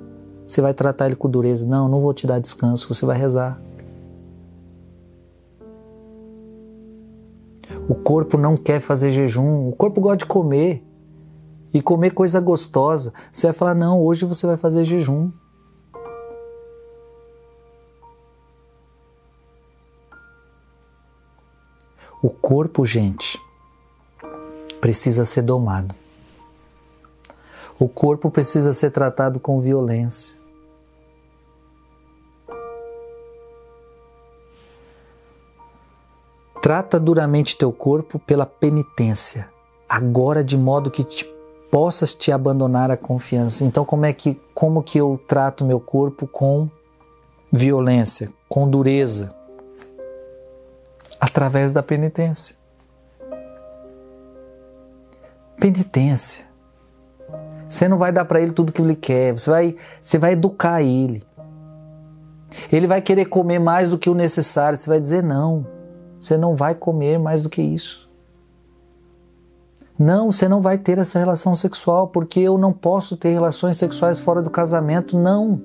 Você 0.46 0.60
vai 0.60 0.74
tratar 0.74 1.06
ele 1.06 1.16
com 1.16 1.30
dureza. 1.30 1.66
Não, 1.66 1.88
não 1.88 2.02
vou 2.02 2.12
te 2.12 2.26
dar 2.26 2.38
descanso, 2.38 2.92
você 2.92 3.06
vai 3.06 3.16
rezar. 3.16 3.58
O 7.88 7.94
corpo 7.94 8.36
não 8.36 8.54
quer 8.54 8.80
fazer 8.80 9.12
jejum, 9.12 9.66
o 9.66 9.72
corpo 9.72 9.98
gosta 9.98 10.18
de 10.18 10.26
comer 10.26 10.86
e 11.72 11.80
comer 11.80 12.10
coisa 12.10 12.38
gostosa. 12.38 13.14
Você 13.32 13.46
vai 13.46 13.54
falar: 13.54 13.74
não, 13.74 13.98
hoje 13.98 14.26
você 14.26 14.46
vai 14.46 14.58
fazer 14.58 14.84
jejum. 14.84 15.30
O 22.20 22.30
corpo, 22.30 22.84
gente, 22.84 23.40
precisa 24.80 25.24
ser 25.24 25.42
domado. 25.42 25.94
O 27.78 27.88
corpo 27.88 28.28
precisa 28.28 28.72
ser 28.72 28.90
tratado 28.90 29.38
com 29.38 29.60
violência. 29.60 30.36
Trata 36.60 36.98
duramente 36.98 37.56
teu 37.56 37.70
corpo 37.70 38.18
pela 38.18 38.44
penitência, 38.44 39.48
agora 39.88 40.42
de 40.42 40.58
modo 40.58 40.90
que 40.90 41.04
te, 41.04 41.24
possas 41.70 42.12
te 42.12 42.32
abandonar 42.32 42.90
a 42.90 42.96
confiança. 42.96 43.64
Então, 43.64 43.84
como 43.84 44.04
é 44.04 44.12
que 44.12 44.40
como 44.52 44.82
que 44.82 44.98
eu 44.98 45.20
trato 45.28 45.64
meu 45.64 45.78
corpo 45.78 46.26
com 46.26 46.68
violência, 47.52 48.32
com 48.48 48.68
dureza? 48.68 49.37
Através 51.20 51.72
da 51.72 51.82
penitência. 51.82 52.56
Penitência. 55.58 56.46
Você 57.68 57.88
não 57.88 57.98
vai 57.98 58.12
dar 58.12 58.24
para 58.24 58.40
ele 58.40 58.52
tudo 58.52 58.72
que 58.72 58.80
ele 58.80 58.96
quer, 58.96 59.32
você 59.32 59.50
vai, 59.50 59.76
você 60.00 60.18
vai 60.18 60.32
educar 60.32 60.82
ele. 60.82 61.22
Ele 62.72 62.86
vai 62.86 63.02
querer 63.02 63.26
comer 63.26 63.58
mais 63.58 63.90
do 63.90 63.98
que 63.98 64.08
o 64.08 64.14
necessário, 64.14 64.78
você 64.78 64.88
vai 64.88 65.00
dizer 65.00 65.22
não. 65.22 65.66
Você 66.20 66.36
não 66.36 66.56
vai 66.56 66.74
comer 66.74 67.18
mais 67.18 67.42
do 67.42 67.50
que 67.50 67.60
isso. 67.60 68.08
Não, 69.98 70.30
você 70.30 70.48
não 70.48 70.60
vai 70.60 70.78
ter 70.78 70.98
essa 70.98 71.18
relação 71.18 71.54
sexual, 71.54 72.08
porque 72.08 72.40
eu 72.40 72.56
não 72.56 72.72
posso 72.72 73.16
ter 73.16 73.32
relações 73.32 73.76
sexuais 73.76 74.18
fora 74.18 74.40
do 74.40 74.48
casamento, 74.48 75.18
não. 75.18 75.60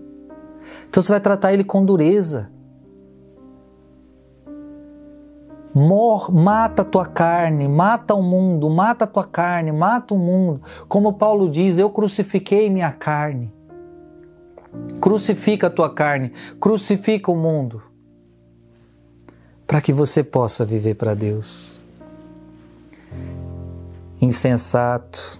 Então 0.89 1.01
você 1.01 1.11
vai 1.11 1.21
tratar 1.21 1.53
ele 1.53 1.63
com 1.63 1.85
dureza. 1.85 2.49
Mor, 5.73 6.31
mata 6.31 6.83
a 6.83 6.85
tua 6.85 7.05
carne, 7.05 7.67
mata 7.67 8.13
o 8.13 8.21
mundo, 8.21 8.69
mata 8.69 9.05
a 9.05 9.07
tua 9.07 9.23
carne, 9.23 9.71
mata 9.71 10.13
o 10.13 10.19
mundo. 10.19 10.61
Como 10.87 11.13
Paulo 11.13 11.49
diz, 11.49 11.79
eu 11.79 11.89
crucifiquei 11.89 12.69
minha 12.69 12.91
carne. 12.91 13.51
Crucifica 15.01 15.67
a 15.67 15.69
tua 15.69 15.91
carne, 15.91 16.31
crucifica 16.59 17.31
o 17.31 17.35
mundo, 17.35 17.81
para 19.65 19.81
que 19.81 19.91
você 19.91 20.23
possa 20.23 20.63
viver 20.63 20.95
para 20.95 21.13
Deus. 21.13 21.79
Insensato. 24.21 25.39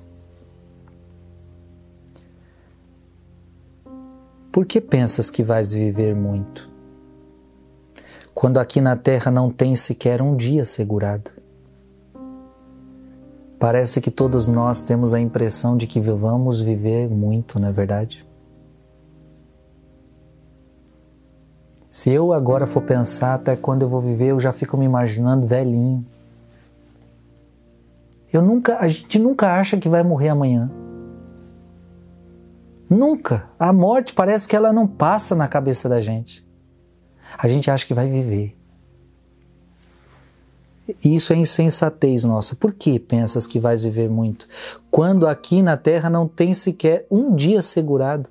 Por 4.52 4.66
que 4.66 4.80
pensas 4.80 5.32
que 5.32 5.42
vais 5.42 5.74
viver 5.74 6.16
muito? 6.16 6.73
Quando 8.34 8.60
aqui 8.60 8.82
na 8.82 8.96
terra 8.96 9.32
não 9.32 9.50
tem 9.50 9.76
sequer 9.76 10.22
um 10.22 10.36
dia 10.36 10.66
segurado. 10.66 11.32
Parece 13.60 14.02
que 14.02 14.12
todos 14.12 14.48
nós 14.48 14.82
temos 14.82 15.14
a 15.14 15.20
impressão 15.20 15.78
de 15.78 15.88
que 15.88 16.00
vamos 16.00 16.60
viver 16.60 17.08
muito, 17.08 17.60
não 17.60 17.70
é 17.70 17.72
verdade? 17.72 18.26
Se 21.90 22.10
eu 22.10 22.34
agora 22.34 22.66
for 22.66 22.82
pensar 22.82 23.36
até 23.36 23.56
quando 23.56 23.84
eu 23.84 23.88
vou 23.88 24.02
viver, 24.02 24.32
eu 24.32 24.40
já 24.40 24.52
fico 24.52 24.76
me 24.76 24.84
imaginando 24.84 25.46
velhinho. 25.46 26.04
Eu 28.34 28.42
nunca, 28.42 28.80
a 28.80 28.88
gente 28.88 29.20
nunca 29.20 29.54
acha 29.54 29.78
que 29.78 29.88
vai 29.88 30.02
morrer 30.02 30.30
amanhã. 30.30 30.72
Nunca. 32.90 33.48
A 33.60 33.72
morte 33.72 34.12
parece 34.12 34.48
que 34.48 34.56
ela 34.56 34.74
não 34.74 34.88
passa 34.88 35.36
na 35.36 35.48
cabeça 35.48 35.88
da 35.88 36.02
gente. 36.02 36.44
A 37.38 37.48
gente 37.48 37.70
acha 37.70 37.86
que 37.86 37.94
vai 37.94 38.08
viver. 38.08 38.56
Isso 41.04 41.32
é 41.32 41.36
insensatez 41.36 42.24
nossa. 42.24 42.56
Por 42.56 42.74
que 42.74 43.00
pensas 43.00 43.48
que 43.48 43.60
vais 43.60 43.84
viver 43.84 44.10
muito? 44.10 44.48
Quando 44.92 45.28
aqui 45.28 45.62
na 45.62 45.78
terra 45.78 46.10
não 46.10 46.28
tem 46.28 46.54
sequer 46.54 47.08
um 47.10 47.34
dia 47.34 47.62
segurado. 47.62 48.30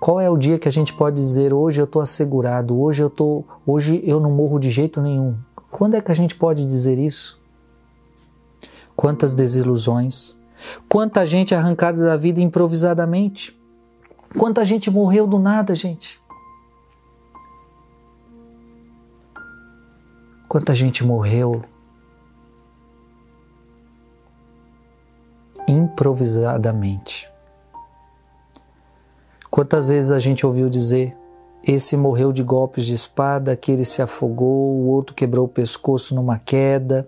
Qual 0.00 0.20
é 0.20 0.30
o 0.30 0.36
dia 0.36 0.58
que 0.58 0.68
a 0.68 0.72
gente 0.72 0.92
pode 0.92 1.16
dizer 1.16 1.52
hoje 1.52 1.80
eu 1.80 1.84
estou 1.84 2.00
assegurado, 2.00 2.80
hoje 2.80 3.02
eu 3.02 3.10
tô, 3.10 3.44
hoje 3.66 4.00
eu 4.04 4.20
não 4.20 4.30
morro 4.30 4.58
de 4.58 4.70
jeito 4.70 5.00
nenhum? 5.00 5.36
Quando 5.70 5.94
é 5.94 6.00
que 6.00 6.12
a 6.12 6.14
gente 6.14 6.36
pode 6.36 6.64
dizer 6.64 6.98
isso? 6.98 7.40
Quantas 8.94 9.34
desilusões, 9.34 10.38
quanta 10.88 11.26
gente 11.26 11.52
arrancada 11.52 12.04
da 12.04 12.16
vida 12.16 12.40
improvisadamente, 12.40 13.58
quanta 14.36 14.64
gente 14.64 14.88
morreu 14.88 15.26
do 15.26 15.38
nada, 15.38 15.74
gente. 15.74 16.20
Quanta 20.48 20.74
gente 20.74 21.04
morreu 21.04 21.62
improvisadamente. 25.68 27.28
Quantas 29.50 29.88
vezes 29.88 30.10
a 30.10 30.18
gente 30.18 30.46
ouviu 30.46 30.70
dizer: 30.70 31.14
esse 31.62 31.98
morreu 31.98 32.32
de 32.32 32.42
golpes 32.42 32.86
de 32.86 32.94
espada, 32.94 33.52
aquele 33.52 33.84
se 33.84 34.00
afogou, 34.00 34.74
o 34.74 34.86
outro 34.86 35.14
quebrou 35.14 35.44
o 35.44 35.48
pescoço 35.48 36.14
numa 36.14 36.38
queda, 36.38 37.06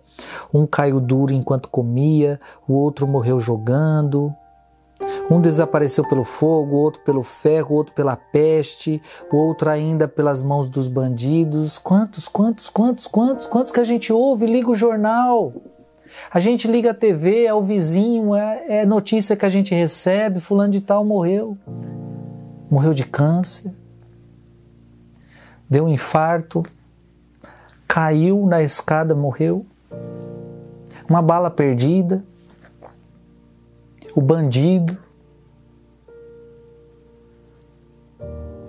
um 0.53 0.67
caiu 0.67 1.01
duro 1.01 1.33
enquanto 1.33 1.71
comia, 1.71 2.39
o 2.69 2.75
outro 2.75 3.07
morreu 3.07 3.41
jogando. 3.41 4.35
Um 5.31 5.41
desapareceu 5.41 6.07
pelo 6.09 6.25
fogo, 6.25 6.77
outro 6.77 7.01
pelo 7.03 7.23
ferro, 7.23 7.77
outro 7.77 7.95
pela 7.95 8.17
peste, 8.17 9.01
outro 9.31 9.71
ainda 9.71 10.09
pelas 10.09 10.43
mãos 10.43 10.69
dos 10.69 10.89
bandidos. 10.89 11.79
Quantos, 11.79 12.27
quantos, 12.27 12.69
quantos, 12.69 13.07
quantos, 13.07 13.47
quantos 13.47 13.71
que 13.71 13.79
a 13.79 13.85
gente 13.85 14.13
ouve? 14.13 14.47
Liga 14.47 14.71
o 14.71 14.75
jornal. 14.75 15.53
A 16.33 16.41
gente 16.41 16.67
liga 16.67 16.91
a 16.91 16.95
TV, 16.95 17.45
é 17.45 17.55
o 17.55 17.63
vizinho, 17.63 18.35
é, 18.35 18.81
é 18.81 18.87
notícia 18.87 19.37
que 19.37 19.47
a 19.47 19.49
gente 19.49 19.73
recebe, 19.73 20.41
fulano 20.41 20.73
de 20.73 20.81
tal 20.81 21.05
morreu 21.05 21.57
morreu 22.71 22.95
de 22.95 23.05
câncer, 23.05 23.75
deu 25.69 25.85
um 25.85 25.89
infarto, 25.89 26.63
caiu 27.87 28.47
na 28.47 28.63
escada, 28.63 29.15
morreu, 29.15 29.67
uma 31.09 31.21
bala 31.21 31.51
perdida, 31.51 32.25
o 34.15 34.23
bandido, 34.23 34.97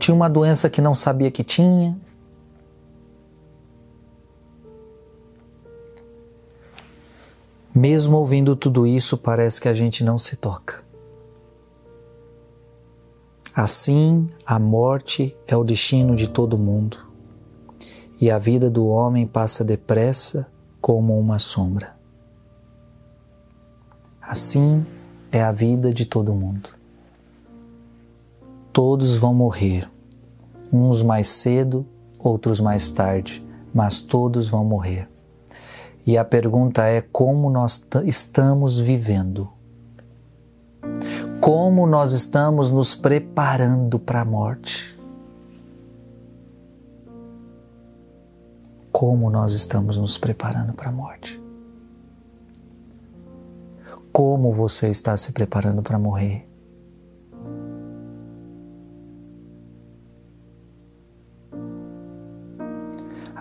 tinha 0.01 0.15
uma 0.15 0.27
doença 0.27 0.67
que 0.67 0.81
não 0.81 0.95
sabia 0.95 1.29
que 1.29 1.43
tinha. 1.43 1.95
Mesmo 7.73 8.17
ouvindo 8.17 8.55
tudo 8.55 8.87
isso, 8.87 9.15
parece 9.15 9.61
que 9.61 9.69
a 9.69 9.73
gente 9.75 10.03
não 10.03 10.17
se 10.17 10.35
toca. 10.35 10.83
Assim, 13.53 14.27
a 14.43 14.57
morte 14.57 15.37
é 15.45 15.55
o 15.55 15.63
destino 15.63 16.15
de 16.15 16.27
todo 16.27 16.57
mundo, 16.57 16.97
e 18.19 18.31
a 18.31 18.39
vida 18.39 18.69
do 18.69 18.87
homem 18.87 19.27
passa 19.27 19.63
depressa 19.63 20.51
como 20.81 21.19
uma 21.19 21.37
sombra. 21.37 21.95
Assim 24.21 24.85
é 25.31 25.43
a 25.43 25.51
vida 25.51 25.93
de 25.93 26.05
todo 26.05 26.33
mundo. 26.33 26.80
Todos 28.73 29.15
vão 29.15 29.33
morrer, 29.33 29.89
uns 30.71 31.01
mais 31.01 31.27
cedo, 31.27 31.85
outros 32.17 32.59
mais 32.59 32.89
tarde, 32.89 33.45
mas 33.73 34.01
todos 34.01 34.47
vão 34.47 34.63
morrer. 34.63 35.09
E 36.05 36.17
a 36.17 36.25
pergunta 36.25 36.83
é 36.83 37.01
como 37.01 37.49
nós 37.49 37.87
estamos 38.05 38.79
vivendo 38.79 39.49
como 41.41 41.87
nós 41.87 42.11
estamos 42.11 42.69
nos 42.69 42.93
preparando 42.93 43.97
para 43.97 44.21
a 44.21 44.25
morte. 44.25 44.95
Como 48.91 49.27
nós 49.31 49.53
estamos 49.53 49.97
nos 49.97 50.19
preparando 50.19 50.73
para 50.73 50.89
a 50.89 50.91
morte. 50.91 51.41
Como 54.11 54.53
você 54.53 54.89
está 54.89 55.17
se 55.17 55.31
preparando 55.31 55.81
para 55.81 55.97
morrer? 55.97 56.50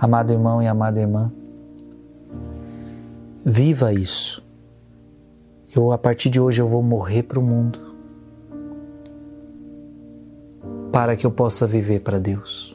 Amado 0.00 0.32
irmão 0.32 0.62
e 0.62 0.66
amada 0.66 0.98
irmã, 0.98 1.30
viva 3.44 3.92
isso. 3.92 4.42
Eu 5.76 5.92
a 5.92 5.98
partir 5.98 6.30
de 6.30 6.40
hoje 6.40 6.62
eu 6.62 6.66
vou 6.66 6.82
morrer 6.82 7.22
para 7.22 7.38
o 7.38 7.42
mundo 7.42 7.78
para 10.90 11.14
que 11.14 11.26
eu 11.26 11.30
possa 11.30 11.66
viver 11.66 12.00
para 12.00 12.18
Deus. 12.18 12.74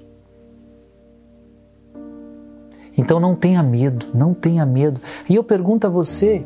Então 2.95 3.19
não 3.19 3.35
tenha 3.35 3.63
medo, 3.63 4.05
não 4.13 4.31
tenha 4.31 4.63
medo. 4.63 5.01
E 5.27 5.33
eu 5.33 5.43
pergunto 5.43 5.87
a 5.87 5.89
você: 5.89 6.45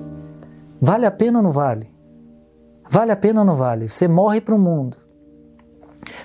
vale 0.79 1.05
a 1.05 1.11
pena 1.11 1.39
ou 1.39 1.43
não 1.43 1.51
vale? 1.51 1.91
Vale 2.89 3.11
a 3.11 3.17
pena 3.17 3.41
ou 3.41 3.45
não 3.45 3.57
vale? 3.57 3.89
Você 3.89 4.07
morre 4.07 4.39
para 4.39 4.55
o 4.55 4.59
mundo. 4.59 4.97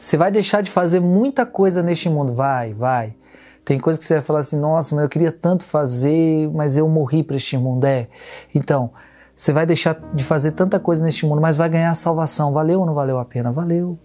Você 0.01 0.17
vai 0.17 0.31
deixar 0.31 0.63
de 0.63 0.71
fazer 0.71 1.01
muita 1.01 1.45
coisa 1.45 1.83
neste 1.83 2.09
mundo? 2.09 2.33
Vai, 2.33 2.73
vai. 2.73 3.17
Tem 3.65 3.79
coisa 3.81 3.99
que 3.99 4.05
você 4.05 4.15
vai 4.15 4.23
falar 4.23 4.41
assim: 4.41 4.59
nossa, 4.59 4.95
mas 4.95 5.05
eu 5.05 5.09
queria 5.09 5.33
tanto 5.33 5.65
fazer, 5.65 6.51
mas 6.53 6.77
eu 6.77 6.89
morri 6.89 7.23
para 7.23 7.37
este 7.37 7.57
mundo. 7.57 7.85
É. 7.85 8.09
Então, 8.55 8.91
você 9.35 9.53
vai 9.53 9.65
deixar 9.65 9.99
de 10.13 10.23
fazer 10.23 10.53
tanta 10.53 10.79
coisa 10.79 11.03
neste 11.03 11.27
mundo, 11.27 11.41
mas 11.41 11.57
vai 11.57 11.69
ganhar 11.69 11.91
a 11.91 11.95
salvação. 11.95 12.53
Valeu 12.53 12.81
ou 12.81 12.87
não 12.87 12.95
valeu 12.95 13.19
a 13.19 13.25
pena? 13.25 13.51
Valeu. 13.51 13.99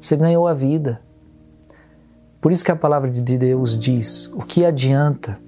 Você 0.00 0.16
ganhou 0.16 0.46
a 0.46 0.54
vida. 0.54 1.00
Por 2.40 2.52
isso 2.52 2.64
que 2.64 2.70
a 2.70 2.76
palavra 2.76 3.08
de 3.08 3.22
Deus 3.22 3.78
diz: 3.78 4.26
o 4.34 4.40
que 4.40 4.64
adianta 4.64 5.38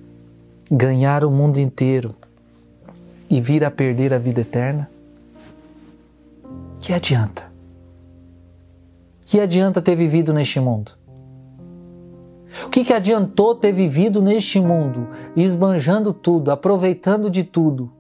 ganhar 0.71 1.25
o 1.25 1.31
mundo 1.31 1.59
inteiro 1.59 2.15
e 3.29 3.41
vir 3.41 3.65
a 3.65 3.71
perder 3.71 4.15
a 4.15 4.19
vida 4.19 4.41
eterna? 4.41 4.89
Que 6.81 6.93
adianta? 6.93 7.49
Que 9.25 9.41
adianta 9.41 9.83
ter 9.83 9.97
vivido 9.97 10.33
neste 10.33 10.59
mundo? 10.59 10.98
O 12.69 12.71
que, 12.71 12.85
que 12.85 12.93
adiantou 12.93 13.55
ter 13.55 13.73
vivido 13.73 14.21
neste 14.21 14.61
mundo, 14.61 15.09
esbanjando 15.35 16.13
tudo, 16.13 16.51
aproveitando 16.51 17.31
de 17.31 17.43
tudo? 17.43 17.91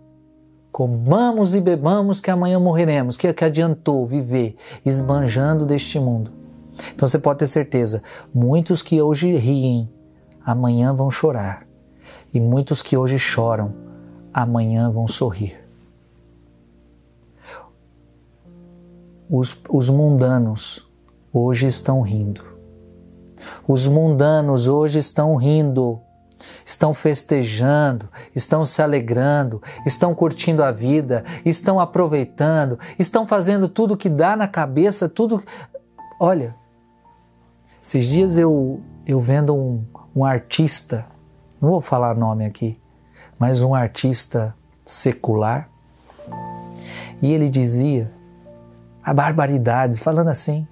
Comamos 0.71 1.55
e 1.55 1.61
bebamos 1.61 2.21
que 2.21 2.31
amanhã 2.31 2.61
morreremos. 2.61 3.17
O 3.17 3.19
que, 3.19 3.33
que 3.33 3.47
adiantou 3.47 4.07
viver 4.07 4.57
esbanjando 4.85 5.65
deste 5.65 5.99
mundo? 5.99 6.31
Então 6.95 7.09
você 7.09 7.19
pode 7.19 7.39
ter 7.39 7.47
certeza, 7.47 8.03
muitos 8.33 8.83
que 8.83 9.01
hoje 9.01 9.35
riem, 9.39 9.89
amanhã 10.45 10.93
vão 10.93 11.11
chorar. 11.11 11.67
E 12.33 12.39
muitos 12.39 12.83
que 12.83 12.95
hoje 12.95 13.19
choram, 13.19 13.73
amanhã 14.35 14.91
vão 14.91 15.09
sorrir. 15.09 15.57
Os, 19.31 19.63
os 19.71 19.89
mundanos 19.89 20.87
hoje 21.33 21.67
estão 21.67 22.03
rindo. 22.03 22.48
Os 23.66 23.87
mundanos 23.87 24.68
hoje 24.68 24.98
estão 24.98 25.37
rindo, 25.37 26.01
estão 26.64 26.94
festejando, 26.94 28.09
estão 28.35 28.64
se 28.64 28.83
alegrando, 28.83 29.62
estão 29.87 30.14
curtindo 30.14 30.62
a 30.62 30.70
vida, 30.70 31.24
estão 31.44 31.81
aproveitando, 31.81 32.79
estão 32.98 33.27
fazendo 33.27 33.68
tudo 33.68 33.96
que 33.96 34.09
dá 34.09 34.37
na 34.37 34.48
cabeça, 34.48 35.09
tudo 35.09 35.42
Olha, 36.20 36.57
esses 37.81 38.07
dias 38.07 38.37
eu, 38.37 38.81
eu 39.07 39.20
vendo 39.20 39.55
um, 39.55 39.85
um 40.14 40.24
artista, 40.24 41.07
não 41.61 41.70
vou 41.70 41.81
falar 41.81 42.16
nome 42.16 42.44
aqui, 42.44 42.77
mas 43.38 43.62
um 43.62 43.72
artista 43.72 44.53
secular, 44.85 45.68
e 47.22 47.33
ele 47.33 47.48
dizia 47.48 48.11
a 49.03 49.14
barbaridades, 49.14 50.01
falando 50.01 50.29
assim. 50.29 50.66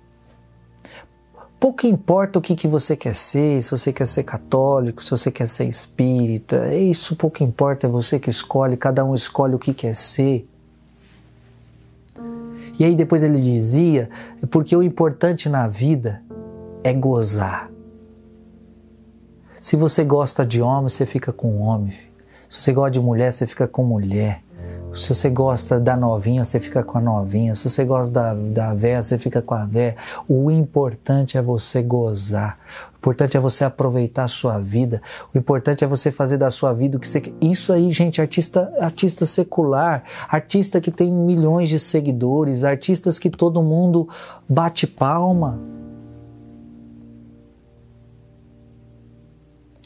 Pouco 1.59 1.87
importa 1.87 2.39
o 2.39 2.43
que, 2.43 2.55
que 2.55 2.69
você 2.69 2.95
quer 2.95 3.15
ser, 3.15 3.63
se 3.63 3.71
você 3.71 3.93
quer 3.93 4.07
ser 4.07 4.25
católico, 4.25 5.03
se 5.03 5.11
você 5.11 5.31
quer 5.31 5.49
ser 5.49 5.65
espírita, 5.65 6.75
isso 6.75 7.17
pouco 7.17 7.43
importa, 7.43 7.87
é 7.87 7.91
você 7.91 8.19
que 8.19 8.29
escolhe, 8.29 8.77
cada 8.77 9.05
um 9.05 9.15
escolhe 9.15 9.55
o 9.55 9.59
que 9.59 9.73
quer 9.73 9.97
ser. 9.97 10.47
E 12.79 12.85
aí 12.85 12.95
depois 12.95 13.23
ele 13.23 13.41
dizia, 13.41 14.11
porque 14.51 14.77
o 14.77 14.83
importante 14.83 15.49
na 15.49 15.67
vida 15.67 16.23
é 16.85 16.93
gozar. 16.93 17.71
Se 19.59 19.77
você 19.77 20.05
gosta 20.05 20.45
de 20.45 20.61
homem, 20.61 20.91
você 20.91 21.07
fica 21.07 21.33
com 21.33 21.59
homem. 21.61 21.95
Se 22.51 22.61
você 22.61 22.73
gosta 22.73 22.91
de 22.93 23.01
mulher, 23.01 23.33
você 23.33 23.47
fica 23.47 23.67
com 23.67 23.83
mulher. 23.83 24.43
Se 24.97 25.15
você 25.15 25.29
gosta 25.29 25.79
da 25.79 25.95
novinha, 25.95 26.45
você 26.45 26.59
fica 26.59 26.83
com 26.83 26.97
a 26.97 27.01
novinha. 27.01 27.55
Se 27.55 27.69
você 27.69 27.85
gosta 27.85 28.13
da, 28.13 28.35
da 28.35 28.75
véia, 28.75 29.03
você 29.03 29.19
fica 29.19 29.43
com 29.43 29.55
a 29.55 29.65
véia. 29.65 29.95
O 30.27 30.51
importante 30.51 31.37
é 31.37 31.43
você 31.43 31.83
gozar. 31.83 32.59
O 32.95 32.97
importante 32.97 33.37
é 33.37 33.41
você 33.41 33.65
aproveitar 33.65 34.25
a 34.25 34.29
sua 34.29 34.59
vida. 34.59 35.03
O 35.35 35.39
importante 35.39 35.85
é 35.85 35.87
você 35.87 36.11
fazer 36.11 36.39
da 36.39 36.51
sua 36.51 36.73
vida 36.73 36.97
o 36.97 37.01
que 37.01 37.07
você 37.07 37.21
quer. 37.21 37.35
Isso 37.41 37.73
aí, 37.73 37.93
gente, 37.93 38.21
artista, 38.21 38.73
artista 38.81 39.27
secular, 39.27 40.03
artista 40.29 40.81
que 40.81 40.91
tem 40.91 41.13
milhões 41.13 41.69
de 41.69 41.79
seguidores, 41.79 42.65
artistas 42.65 43.19
que 43.19 43.29
todo 43.29 43.63
mundo 43.63 44.09
bate 44.49 44.87
palma. 44.87 45.76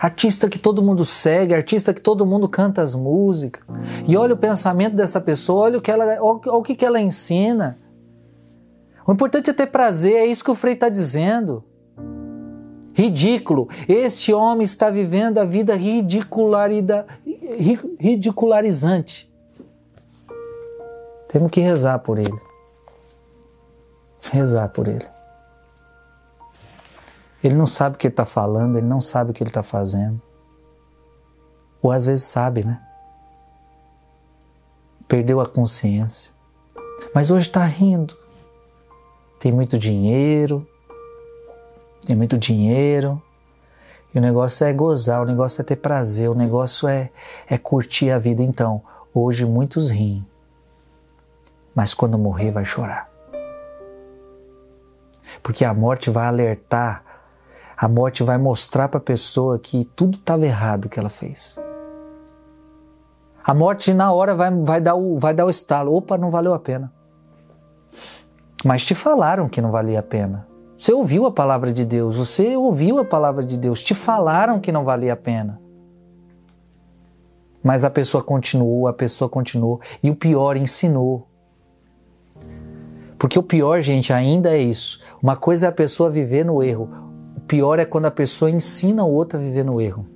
Artista 0.00 0.48
que 0.48 0.58
todo 0.58 0.82
mundo 0.82 1.04
segue, 1.04 1.54
artista 1.54 1.92
que 1.92 2.00
todo 2.00 2.24
mundo 2.24 2.48
canta 2.48 2.80
as 2.80 2.94
músicas. 2.94 3.62
E 4.08 4.16
olha 4.16 4.34
o 4.34 4.38
pensamento 4.38 4.96
dessa 4.96 5.20
pessoa, 5.20 5.64
olha 5.64 5.78
o 5.78 5.80
que 5.80 5.90
ela, 5.90 6.04
olha 6.22 6.54
o 6.54 6.62
que 6.62 6.84
ela 6.84 6.98
ensina. 6.98 7.78
O 9.06 9.12
importante 9.12 9.50
é 9.50 9.52
ter 9.52 9.66
prazer, 9.66 10.14
é 10.14 10.24
isso 10.24 10.42
que 10.42 10.50
o 10.50 10.54
Frei 10.54 10.72
está 10.72 10.88
dizendo. 10.88 11.62
Ridículo. 12.94 13.68
Este 13.86 14.32
homem 14.32 14.64
está 14.64 14.88
vivendo 14.88 15.38
a 15.38 15.44
vida 15.44 15.74
ridicularizante. 17.98 19.30
Temos 21.28 21.50
que 21.50 21.60
rezar 21.60 21.98
por 22.00 22.18
ele. 22.18 22.40
Rezar 24.32 24.68
por 24.68 24.88
ele. 24.88 25.19
Ele 27.42 27.55
não 27.55 27.66
sabe 27.66 27.96
o 27.96 27.98
que 27.98 28.07
ele 28.07 28.12
está 28.12 28.24
falando, 28.24 28.76
ele 28.76 28.87
não 28.87 29.00
sabe 29.00 29.31
o 29.31 29.35
que 29.35 29.42
ele 29.42 29.50
está 29.50 29.62
fazendo. 29.62 30.20
Ou 31.83 31.90
às 31.90 32.05
vezes 32.05 32.24
sabe, 32.24 32.64
né? 32.64 32.81
Perdeu 35.09 35.40
a 35.40 35.46
consciência. 35.46 36.33
Mas 37.14 37.31
hoje 37.31 37.48
está 37.48 37.64
rindo. 37.64 38.16
Tem 39.38 39.50
muito 39.50 39.79
dinheiro, 39.79 40.66
tem 42.07 42.14
muito 42.14 42.37
dinheiro. 42.37 43.20
E 44.14 44.18
o 44.18 44.20
negócio 44.20 44.66
é 44.66 44.72
gozar, 44.72 45.22
o 45.22 45.24
negócio 45.24 45.62
é 45.62 45.64
ter 45.64 45.76
prazer, 45.76 46.29
o 46.29 46.35
negócio 46.35 46.87
é, 46.88 47.11
é 47.48 47.57
curtir 47.57 48.11
a 48.11 48.18
vida. 48.18 48.42
Então, 48.42 48.83
hoje 49.14 49.46
muitos 49.46 49.88
riem, 49.88 50.26
mas 51.74 51.94
quando 51.94 52.18
morrer 52.18 52.50
vai 52.50 52.64
chorar. 52.64 53.09
Porque 55.42 55.64
a 55.64 55.72
morte 55.72 56.11
vai 56.11 56.26
alertar 56.26 57.05
a 57.82 57.88
morte 57.88 58.22
vai 58.22 58.36
mostrar 58.36 58.88
para 58.88 58.98
a 58.98 59.02
pessoa 59.02 59.58
que 59.58 59.86
tudo 59.96 60.18
estava 60.18 60.44
errado 60.44 60.86
que 60.86 61.00
ela 61.00 61.08
fez. 61.08 61.58
A 63.42 63.54
morte 63.54 63.94
na 63.94 64.12
hora 64.12 64.34
vai, 64.34 64.50
vai, 64.50 64.82
dar 64.82 64.96
o, 64.96 65.18
vai 65.18 65.32
dar 65.32 65.46
o 65.46 65.50
estalo. 65.50 65.94
Opa, 65.94 66.18
não 66.18 66.30
valeu 66.30 66.52
a 66.52 66.58
pena. 66.58 66.92
Mas 68.62 68.84
te 68.84 68.94
falaram 68.94 69.48
que 69.48 69.62
não 69.62 69.70
valia 69.70 70.00
a 70.00 70.02
pena. 70.02 70.46
Você 70.76 70.92
ouviu 70.92 71.24
a 71.24 71.32
palavra 71.32 71.72
de 71.72 71.82
Deus, 71.86 72.16
você 72.16 72.54
ouviu 72.54 72.98
a 72.98 73.04
palavra 73.04 73.42
de 73.42 73.56
Deus, 73.56 73.82
te 73.82 73.94
falaram 73.94 74.60
que 74.60 74.70
não 74.70 74.84
valia 74.84 75.14
a 75.14 75.16
pena. 75.16 75.58
Mas 77.64 77.82
a 77.82 77.88
pessoa 77.88 78.22
continuou, 78.22 78.88
a 78.88 78.92
pessoa 78.92 79.26
continuou, 79.26 79.80
e 80.02 80.10
o 80.10 80.14
pior 80.14 80.58
ensinou. 80.58 81.28
Porque 83.18 83.38
o 83.38 83.42
pior, 83.42 83.80
gente, 83.80 84.12
ainda 84.12 84.50
é 84.50 84.58
isso. 84.58 85.00
Uma 85.22 85.34
coisa 85.34 85.64
é 85.64 85.68
a 85.70 85.72
pessoa 85.72 86.10
viver 86.10 86.44
no 86.44 86.62
erro, 86.62 87.10
pior 87.50 87.80
é 87.80 87.84
quando 87.84 88.06
a 88.06 88.12
pessoa 88.12 88.48
ensina 88.48 89.04
o 89.04 89.12
outro 89.12 89.36
a 89.36 89.42
viver 89.42 89.64
no 89.64 89.80
erro. 89.80 90.06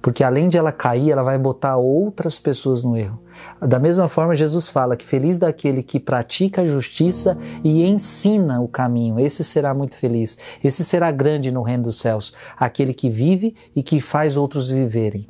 Porque 0.00 0.22
além 0.22 0.48
de 0.48 0.56
ela 0.56 0.70
cair, 0.70 1.10
ela 1.10 1.24
vai 1.24 1.36
botar 1.36 1.76
outras 1.76 2.38
pessoas 2.38 2.84
no 2.84 2.96
erro. 2.96 3.20
Da 3.60 3.80
mesma 3.80 4.08
forma, 4.08 4.36
Jesus 4.36 4.68
fala 4.68 4.94
que 4.94 5.04
feliz 5.04 5.38
daquele 5.38 5.82
que 5.82 5.98
pratica 5.98 6.62
a 6.62 6.64
justiça 6.64 7.36
e 7.64 7.82
ensina 7.82 8.60
o 8.60 8.68
caminho. 8.68 9.18
Esse 9.18 9.42
será 9.42 9.74
muito 9.74 9.96
feliz. 9.96 10.38
Esse 10.62 10.84
será 10.84 11.10
grande 11.10 11.50
no 11.50 11.62
reino 11.62 11.82
dos 11.82 11.98
céus. 11.98 12.32
Aquele 12.56 12.94
que 12.94 13.10
vive 13.10 13.52
e 13.74 13.82
que 13.82 14.00
faz 14.00 14.36
outros 14.36 14.68
viverem. 14.68 15.26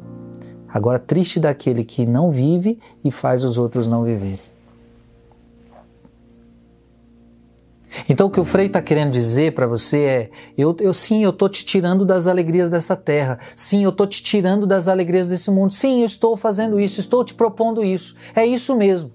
Agora, 0.69 0.99
triste 0.99 1.41
daquele 1.41 1.83
que 1.83 2.05
não 2.05 2.31
vive 2.31 2.79
e 3.03 3.11
faz 3.11 3.43
os 3.43 3.57
outros 3.57 3.89
não 3.89 4.05
viverem. 4.05 4.56
Então 8.09 8.27
o 8.27 8.31
que 8.31 8.41
o 8.41 8.45
Frei 8.45 8.67
está 8.67 8.81
querendo 8.83 9.13
dizer 9.13 9.55
para 9.55 9.67
você 9.67 10.03
é: 10.03 10.31
eu, 10.57 10.77
eu 10.81 10.93
sim, 10.93 11.23
eu 11.23 11.31
estou 11.31 11.49
te 11.49 11.65
tirando 11.65 12.05
das 12.05 12.27
alegrias 12.27 12.71
dessa 12.71 12.97
terra. 12.97 13.39
Sim, 13.55 13.85
eu 13.85 13.91
estou 13.91 14.07
te 14.07 14.23
tirando 14.23 14.67
das 14.67 14.89
alegrias 14.89 15.29
desse 15.29 15.51
mundo. 15.51 15.73
Sim, 15.73 16.01
eu 16.01 16.07
estou 16.07 16.37
fazendo 16.37 16.81
isso, 16.81 17.01
estou 17.01 17.25
te 17.25 17.35
propondo 17.35 17.85
isso. 17.85 18.15
É 18.35 18.45
isso 18.45 18.75
mesmo. 18.77 19.13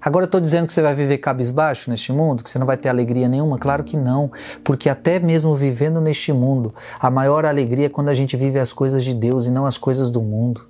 Agora 0.00 0.24
eu 0.24 0.28
estou 0.28 0.40
dizendo 0.40 0.66
que 0.66 0.72
você 0.72 0.80
vai 0.80 0.94
viver 0.94 1.18
cabisbaixo 1.18 1.90
neste 1.90 2.12
mundo, 2.12 2.42
que 2.44 2.48
você 2.48 2.58
não 2.58 2.66
vai 2.66 2.76
ter 2.76 2.88
alegria 2.88 3.28
nenhuma? 3.28 3.58
Claro 3.58 3.82
que 3.82 3.96
não, 3.96 4.30
porque 4.62 4.88
até 4.88 5.18
mesmo 5.18 5.54
vivendo 5.56 6.00
neste 6.00 6.32
mundo, 6.32 6.72
a 7.00 7.10
maior 7.10 7.44
alegria 7.44 7.86
é 7.86 7.88
quando 7.88 8.08
a 8.08 8.14
gente 8.14 8.36
vive 8.36 8.60
as 8.60 8.72
coisas 8.72 9.04
de 9.04 9.12
Deus 9.12 9.46
e 9.46 9.50
não 9.50 9.66
as 9.66 9.76
coisas 9.76 10.10
do 10.10 10.22
mundo. 10.22 10.68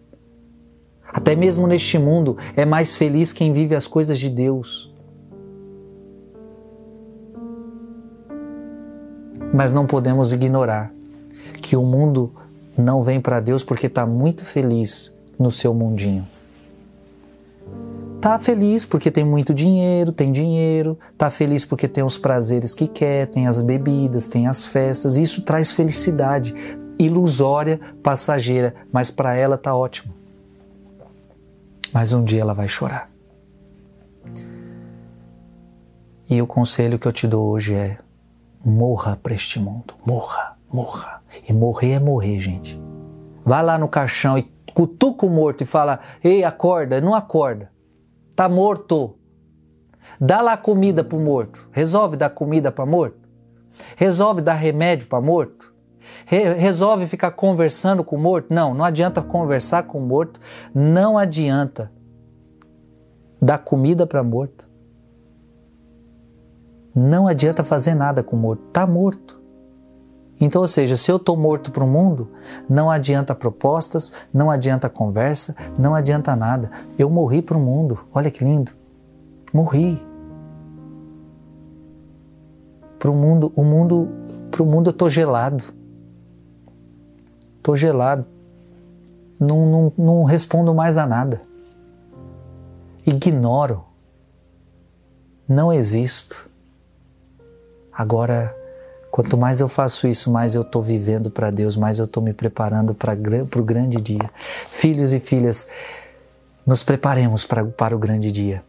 Até 1.12 1.36
mesmo 1.36 1.66
neste 1.66 1.98
mundo 1.98 2.36
é 2.56 2.64
mais 2.64 2.96
feliz 2.96 3.32
quem 3.32 3.52
vive 3.52 3.74
as 3.74 3.86
coisas 3.86 4.18
de 4.18 4.30
Deus. 4.30 4.94
Mas 9.58 9.72
não 9.72 9.88
podemos 9.88 10.32
ignorar 10.32 10.92
que 11.60 11.74
o 11.74 11.82
mundo 11.82 12.32
não 12.76 13.02
vem 13.02 13.20
para 13.20 13.40
Deus 13.40 13.64
porque 13.64 13.88
está 13.88 14.06
muito 14.06 14.44
feliz 14.44 15.12
no 15.36 15.50
seu 15.50 15.74
mundinho. 15.74 16.24
Tá 18.20 18.38
feliz 18.38 18.86
porque 18.86 19.10
tem 19.10 19.24
muito 19.24 19.52
dinheiro, 19.52 20.12
tem 20.12 20.30
dinheiro, 20.30 20.96
tá 21.16 21.28
feliz 21.28 21.64
porque 21.64 21.88
tem 21.88 22.04
os 22.04 22.16
prazeres 22.16 22.72
que 22.72 22.86
quer, 22.86 23.26
tem 23.26 23.48
as 23.48 23.60
bebidas, 23.60 24.28
tem 24.28 24.46
as 24.46 24.64
festas, 24.64 25.16
isso 25.16 25.42
traz 25.42 25.72
felicidade 25.72 26.54
ilusória, 26.96 27.80
passageira, 28.00 28.76
mas 28.92 29.10
para 29.10 29.34
ela 29.34 29.58
tá 29.58 29.74
ótimo. 29.74 30.14
Mas 31.92 32.12
um 32.12 32.22
dia 32.22 32.42
ela 32.42 32.54
vai 32.54 32.68
chorar. 32.68 33.10
E 36.30 36.40
o 36.40 36.46
conselho 36.46 36.96
que 36.96 37.08
eu 37.08 37.12
te 37.12 37.26
dou 37.26 37.48
hoje 37.48 37.74
é: 37.74 37.98
morra 38.68 39.18
para 39.20 39.34
este 39.34 39.58
mundo. 39.58 39.94
Morra, 40.04 40.56
morra. 40.72 41.22
E 41.48 41.52
morrer 41.52 41.92
é 41.92 41.98
morrer, 41.98 42.40
gente. 42.40 42.80
Vai 43.44 43.62
lá 43.62 43.78
no 43.78 43.88
caixão 43.88 44.36
e 44.36 44.42
cutuca 44.74 45.26
o 45.26 45.30
morto 45.30 45.62
e 45.62 45.66
fala: 45.66 46.00
Ei, 46.22 46.44
acorda. 46.44 47.00
Não 47.00 47.14
acorda. 47.14 47.72
Tá 48.36 48.48
morto. 48.48 49.16
Dá 50.20 50.40
lá 50.40 50.56
comida 50.56 51.02
pro 51.02 51.18
morto. 51.18 51.68
Resolve 51.72 52.16
dar 52.16 52.30
comida 52.30 52.70
para 52.70 52.86
morto. 52.86 53.28
Resolve 53.96 54.42
dar 54.42 54.54
remédio 54.54 55.08
para 55.08 55.20
morto. 55.20 55.72
Re 56.26 56.54
resolve 56.54 57.06
ficar 57.06 57.32
conversando 57.32 58.04
com 58.04 58.16
o 58.16 58.18
morto. 58.18 58.52
Não, 58.52 58.74
não 58.74 58.84
adianta 58.84 59.22
conversar 59.22 59.84
com 59.84 59.98
o 59.98 60.06
morto. 60.06 60.40
Não 60.74 61.16
adianta 61.16 61.90
dar 63.40 63.58
comida 63.58 64.06
para 64.06 64.22
morto. 64.22 64.67
Não 66.94 67.28
adianta 67.28 67.62
fazer 67.62 67.94
nada 67.94 68.22
com 68.22 68.36
o 68.36 68.38
morto, 68.38 68.62
está 68.68 68.86
morto. 68.86 69.38
Então, 70.40 70.62
ou 70.62 70.68
seja, 70.68 70.96
se 70.96 71.10
eu 71.10 71.16
estou 71.16 71.36
morto 71.36 71.72
para 71.72 71.82
o 71.82 71.86
mundo, 71.86 72.28
não 72.68 72.90
adianta 72.90 73.34
propostas, 73.34 74.12
não 74.32 74.50
adianta 74.50 74.88
conversa, 74.88 75.54
não 75.76 75.94
adianta 75.94 76.36
nada. 76.36 76.70
Eu 76.96 77.10
morri 77.10 77.42
para 77.42 77.56
o 77.56 77.60
mundo. 77.60 77.98
Olha 78.14 78.30
que 78.30 78.44
lindo. 78.44 78.70
Morri. 79.52 80.00
Para 82.98 83.10
o 83.10 83.14
mundo, 83.14 83.52
o 83.56 83.64
mundo, 83.64 84.08
para 84.50 84.62
o 84.62 84.66
mundo 84.66 84.88
eu 84.88 84.92
estou 84.92 85.08
gelado. 85.08 85.64
Estou 87.56 87.76
gelado. 87.76 88.24
Não, 89.40 89.66
não, 89.66 89.92
não 89.98 90.24
respondo 90.24 90.72
mais 90.72 90.96
a 90.98 91.06
nada. 91.06 91.40
Ignoro 93.04 93.88
não 95.48 95.72
existo. 95.72 96.47
Agora, 97.98 98.56
quanto 99.10 99.36
mais 99.36 99.58
eu 99.58 99.68
faço 99.68 100.06
isso, 100.06 100.30
mais 100.30 100.54
eu 100.54 100.62
estou 100.62 100.80
vivendo 100.80 101.32
para 101.32 101.50
Deus, 101.50 101.76
mais 101.76 101.98
eu 101.98 102.04
estou 102.04 102.22
me 102.22 102.32
preparando 102.32 102.94
para 102.94 103.12
o 103.56 103.64
grande 103.64 104.00
dia. 104.00 104.30
Filhos 104.68 105.12
e 105.12 105.18
filhas, 105.18 105.68
nos 106.64 106.84
preparemos 106.84 107.44
pra, 107.44 107.64
para 107.64 107.96
o 107.96 107.98
grande 107.98 108.30
dia. 108.30 108.62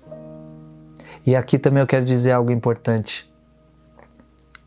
E 1.23 1.35
aqui 1.35 1.59
também 1.59 1.79
eu 1.79 1.85
quero 1.85 2.03
dizer 2.03 2.31
algo 2.31 2.49
importante. 2.49 3.31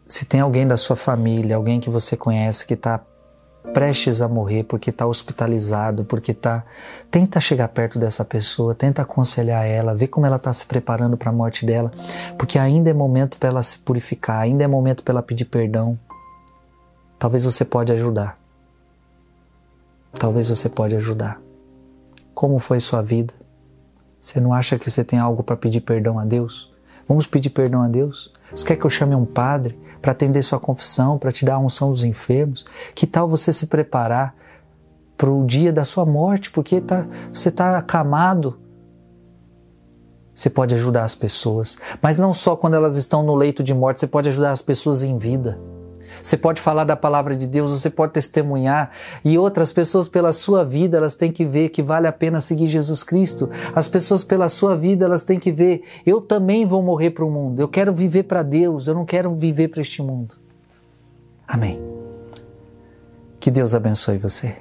Se 0.07 0.25
tem 0.27 0.39
alguém 0.39 0.65
da 0.65 0.77
sua 0.77 0.95
família, 0.95 1.57
alguém 1.57 1.81
que 1.81 1.91
você 1.91 2.17
conhece 2.17 2.65
que 2.65 2.75
está 2.75 3.01
prestes 3.73 4.21
a 4.21 4.29
morrer 4.29 4.65
porque 4.65 4.91
está 4.91 5.07
hospitalizado, 5.07 6.05
porque 6.05 6.33
está. 6.33 6.65
Tenta 7.11 7.41
chegar 7.41 7.69
perto 7.69 7.99
dessa 7.99 8.25
pessoa, 8.25 8.75
tenta 8.75 9.03
aconselhar 9.03 9.67
ela, 9.67 9.95
ver 9.95 10.09
como 10.09 10.27
ela 10.27 10.37
está 10.37 10.53
se 10.53 10.67
preparando 10.67 11.17
para 11.17 11.31
a 11.31 11.33
morte 11.33 11.65
dela, 11.65 11.91
porque 12.39 12.59
ainda 12.59 12.91
é 12.91 12.93
momento 12.93 13.39
para 13.39 13.49
ela 13.49 13.63
se 13.63 13.79
purificar, 13.79 14.41
ainda 14.41 14.65
é 14.65 14.67
momento 14.67 15.03
para 15.03 15.13
ela 15.13 15.23
pedir 15.23 15.45
perdão. 15.45 15.99
Talvez 17.19 17.45
você 17.45 17.65
pode 17.65 17.93
ajudar. 17.93 18.39
Talvez 20.13 20.49
você 20.49 20.69
pode 20.69 20.97
ajudar. 20.97 21.41
Como 22.35 22.59
foi 22.59 22.81
sua 22.81 23.03
vida? 23.03 23.33
Você 24.21 24.41
não 24.41 24.53
acha 24.53 24.79
que 24.79 24.91
você 24.91 25.05
tem 25.05 25.19
algo 25.19 25.43
para 25.43 25.57
pedir 25.57 25.81
perdão 25.81 26.19
a 26.19 26.25
Deus? 26.25 26.72
Vamos 27.09 27.27
pedir 27.27 27.51
perdão 27.51 27.83
a 27.83 27.89
Deus? 27.89 28.33
Você 28.51 28.67
quer 28.67 28.77
que 28.77 28.85
eu 28.85 28.91
chame 28.91 29.15
um 29.15 29.25
padre? 29.25 29.79
para 30.03 30.11
atender 30.11 30.43
sua 30.43 30.59
confissão, 30.59 31.17
para 31.17 31.31
te 31.31 31.45
dar 31.45 31.55
a 31.55 31.59
unção 31.61 31.91
dos 31.91 32.03
enfermos? 32.03 32.67
Que 32.93 33.07
tal 33.07 33.29
você 33.29 33.53
se 33.53 33.69
preparar 33.69 34.35
para 35.17 35.31
o 35.31 35.47
dia 35.47 35.73
da 35.73 35.85
sua 35.85 36.05
morte, 36.05 36.51
porque 36.51 36.81
tá, 36.81 37.07
você 37.33 37.49
está 37.49 37.79
acamado? 37.79 38.59
Você 40.35 40.51
pode 40.51 40.75
ajudar 40.75 41.05
as 41.05 41.15
pessoas, 41.15 41.79
mas 42.01 42.19
não 42.19 42.35
só 42.35 42.57
quando 42.57 42.75
elas 42.75 42.97
estão 42.97 43.23
no 43.23 43.35
leito 43.35 43.63
de 43.63 43.73
morte, 43.73 44.01
você 44.01 44.07
pode 44.07 44.29
ajudar 44.29 44.51
as 44.51 44.63
pessoas 44.63 45.05
em 45.05 45.17
vida. 45.17 45.61
Você 46.23 46.37
pode 46.37 46.61
falar 46.61 46.85
da 46.85 46.97
palavra 46.97 47.37
de 47.37 47.47
Deus, 47.47 47.73
você 47.73 47.91
pode 47.91 48.13
testemunhar 48.13 48.91
e 49.25 49.37
outras 49.37 49.73
pessoas 49.73 50.09
pela 50.09 50.33
sua 50.33 50.65
vida, 50.65 50.97
elas 50.97 51.17
têm 51.17 51.33
que 51.33 51.45
ver 51.45 51.71
que 51.71 51.83
vale 51.83 52.07
a 52.07 52.13
pena 52.13 52.41
seguir 52.41 52.69
Jesus 52.69 53.03
Cristo. 53.03 53.51
As 53.75 53.89
pessoas 53.89 54.23
pela 54.23 54.49
sua 54.49 54.77
vida, 54.77 55.05
elas 55.05 55.25
têm 55.25 55.39
que 55.39 55.51
ver, 55.51 55.83
eu 56.07 56.21
também 56.21 56.65
vou 56.65 56.83
morrer 56.83 57.11
para 57.11 57.25
o 57.25 57.31
mundo. 57.31 57.61
Eu 57.61 57.69
quero 57.69 57.93
viver 57.93 58.23
para 58.23 58.43
Deus, 58.43 58.87
eu 58.87 58.95
não 58.95 59.05
quero 59.05 59.35
viver 59.35 59.69
para 59.69 59.83
este 59.83 60.01
mundo. 60.01 60.37
Amém. 61.47 61.81
Que 63.41 63.51
Deus 63.51 63.75
abençoe 63.75 64.19
você. 64.19 64.57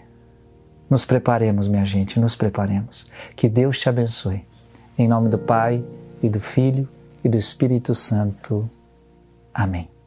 Nos 0.90 1.06
preparemos, 1.06 1.68
minha 1.68 1.86
gente, 1.86 2.20
nos 2.20 2.36
preparemos. 2.36 3.06
Que 3.36 3.48
Deus 3.48 3.80
te 3.80 3.88
abençoe. 3.88 4.44
Em 4.98 5.08
nome 5.08 5.30
do 5.30 5.38
Pai 5.38 5.84
e 6.22 6.28
do 6.28 6.40
Filho 6.40 6.90
e 7.24 7.30
do 7.30 7.38
Espírito 7.38 7.94
Santo. 7.96 8.70
Amém. 9.54 10.01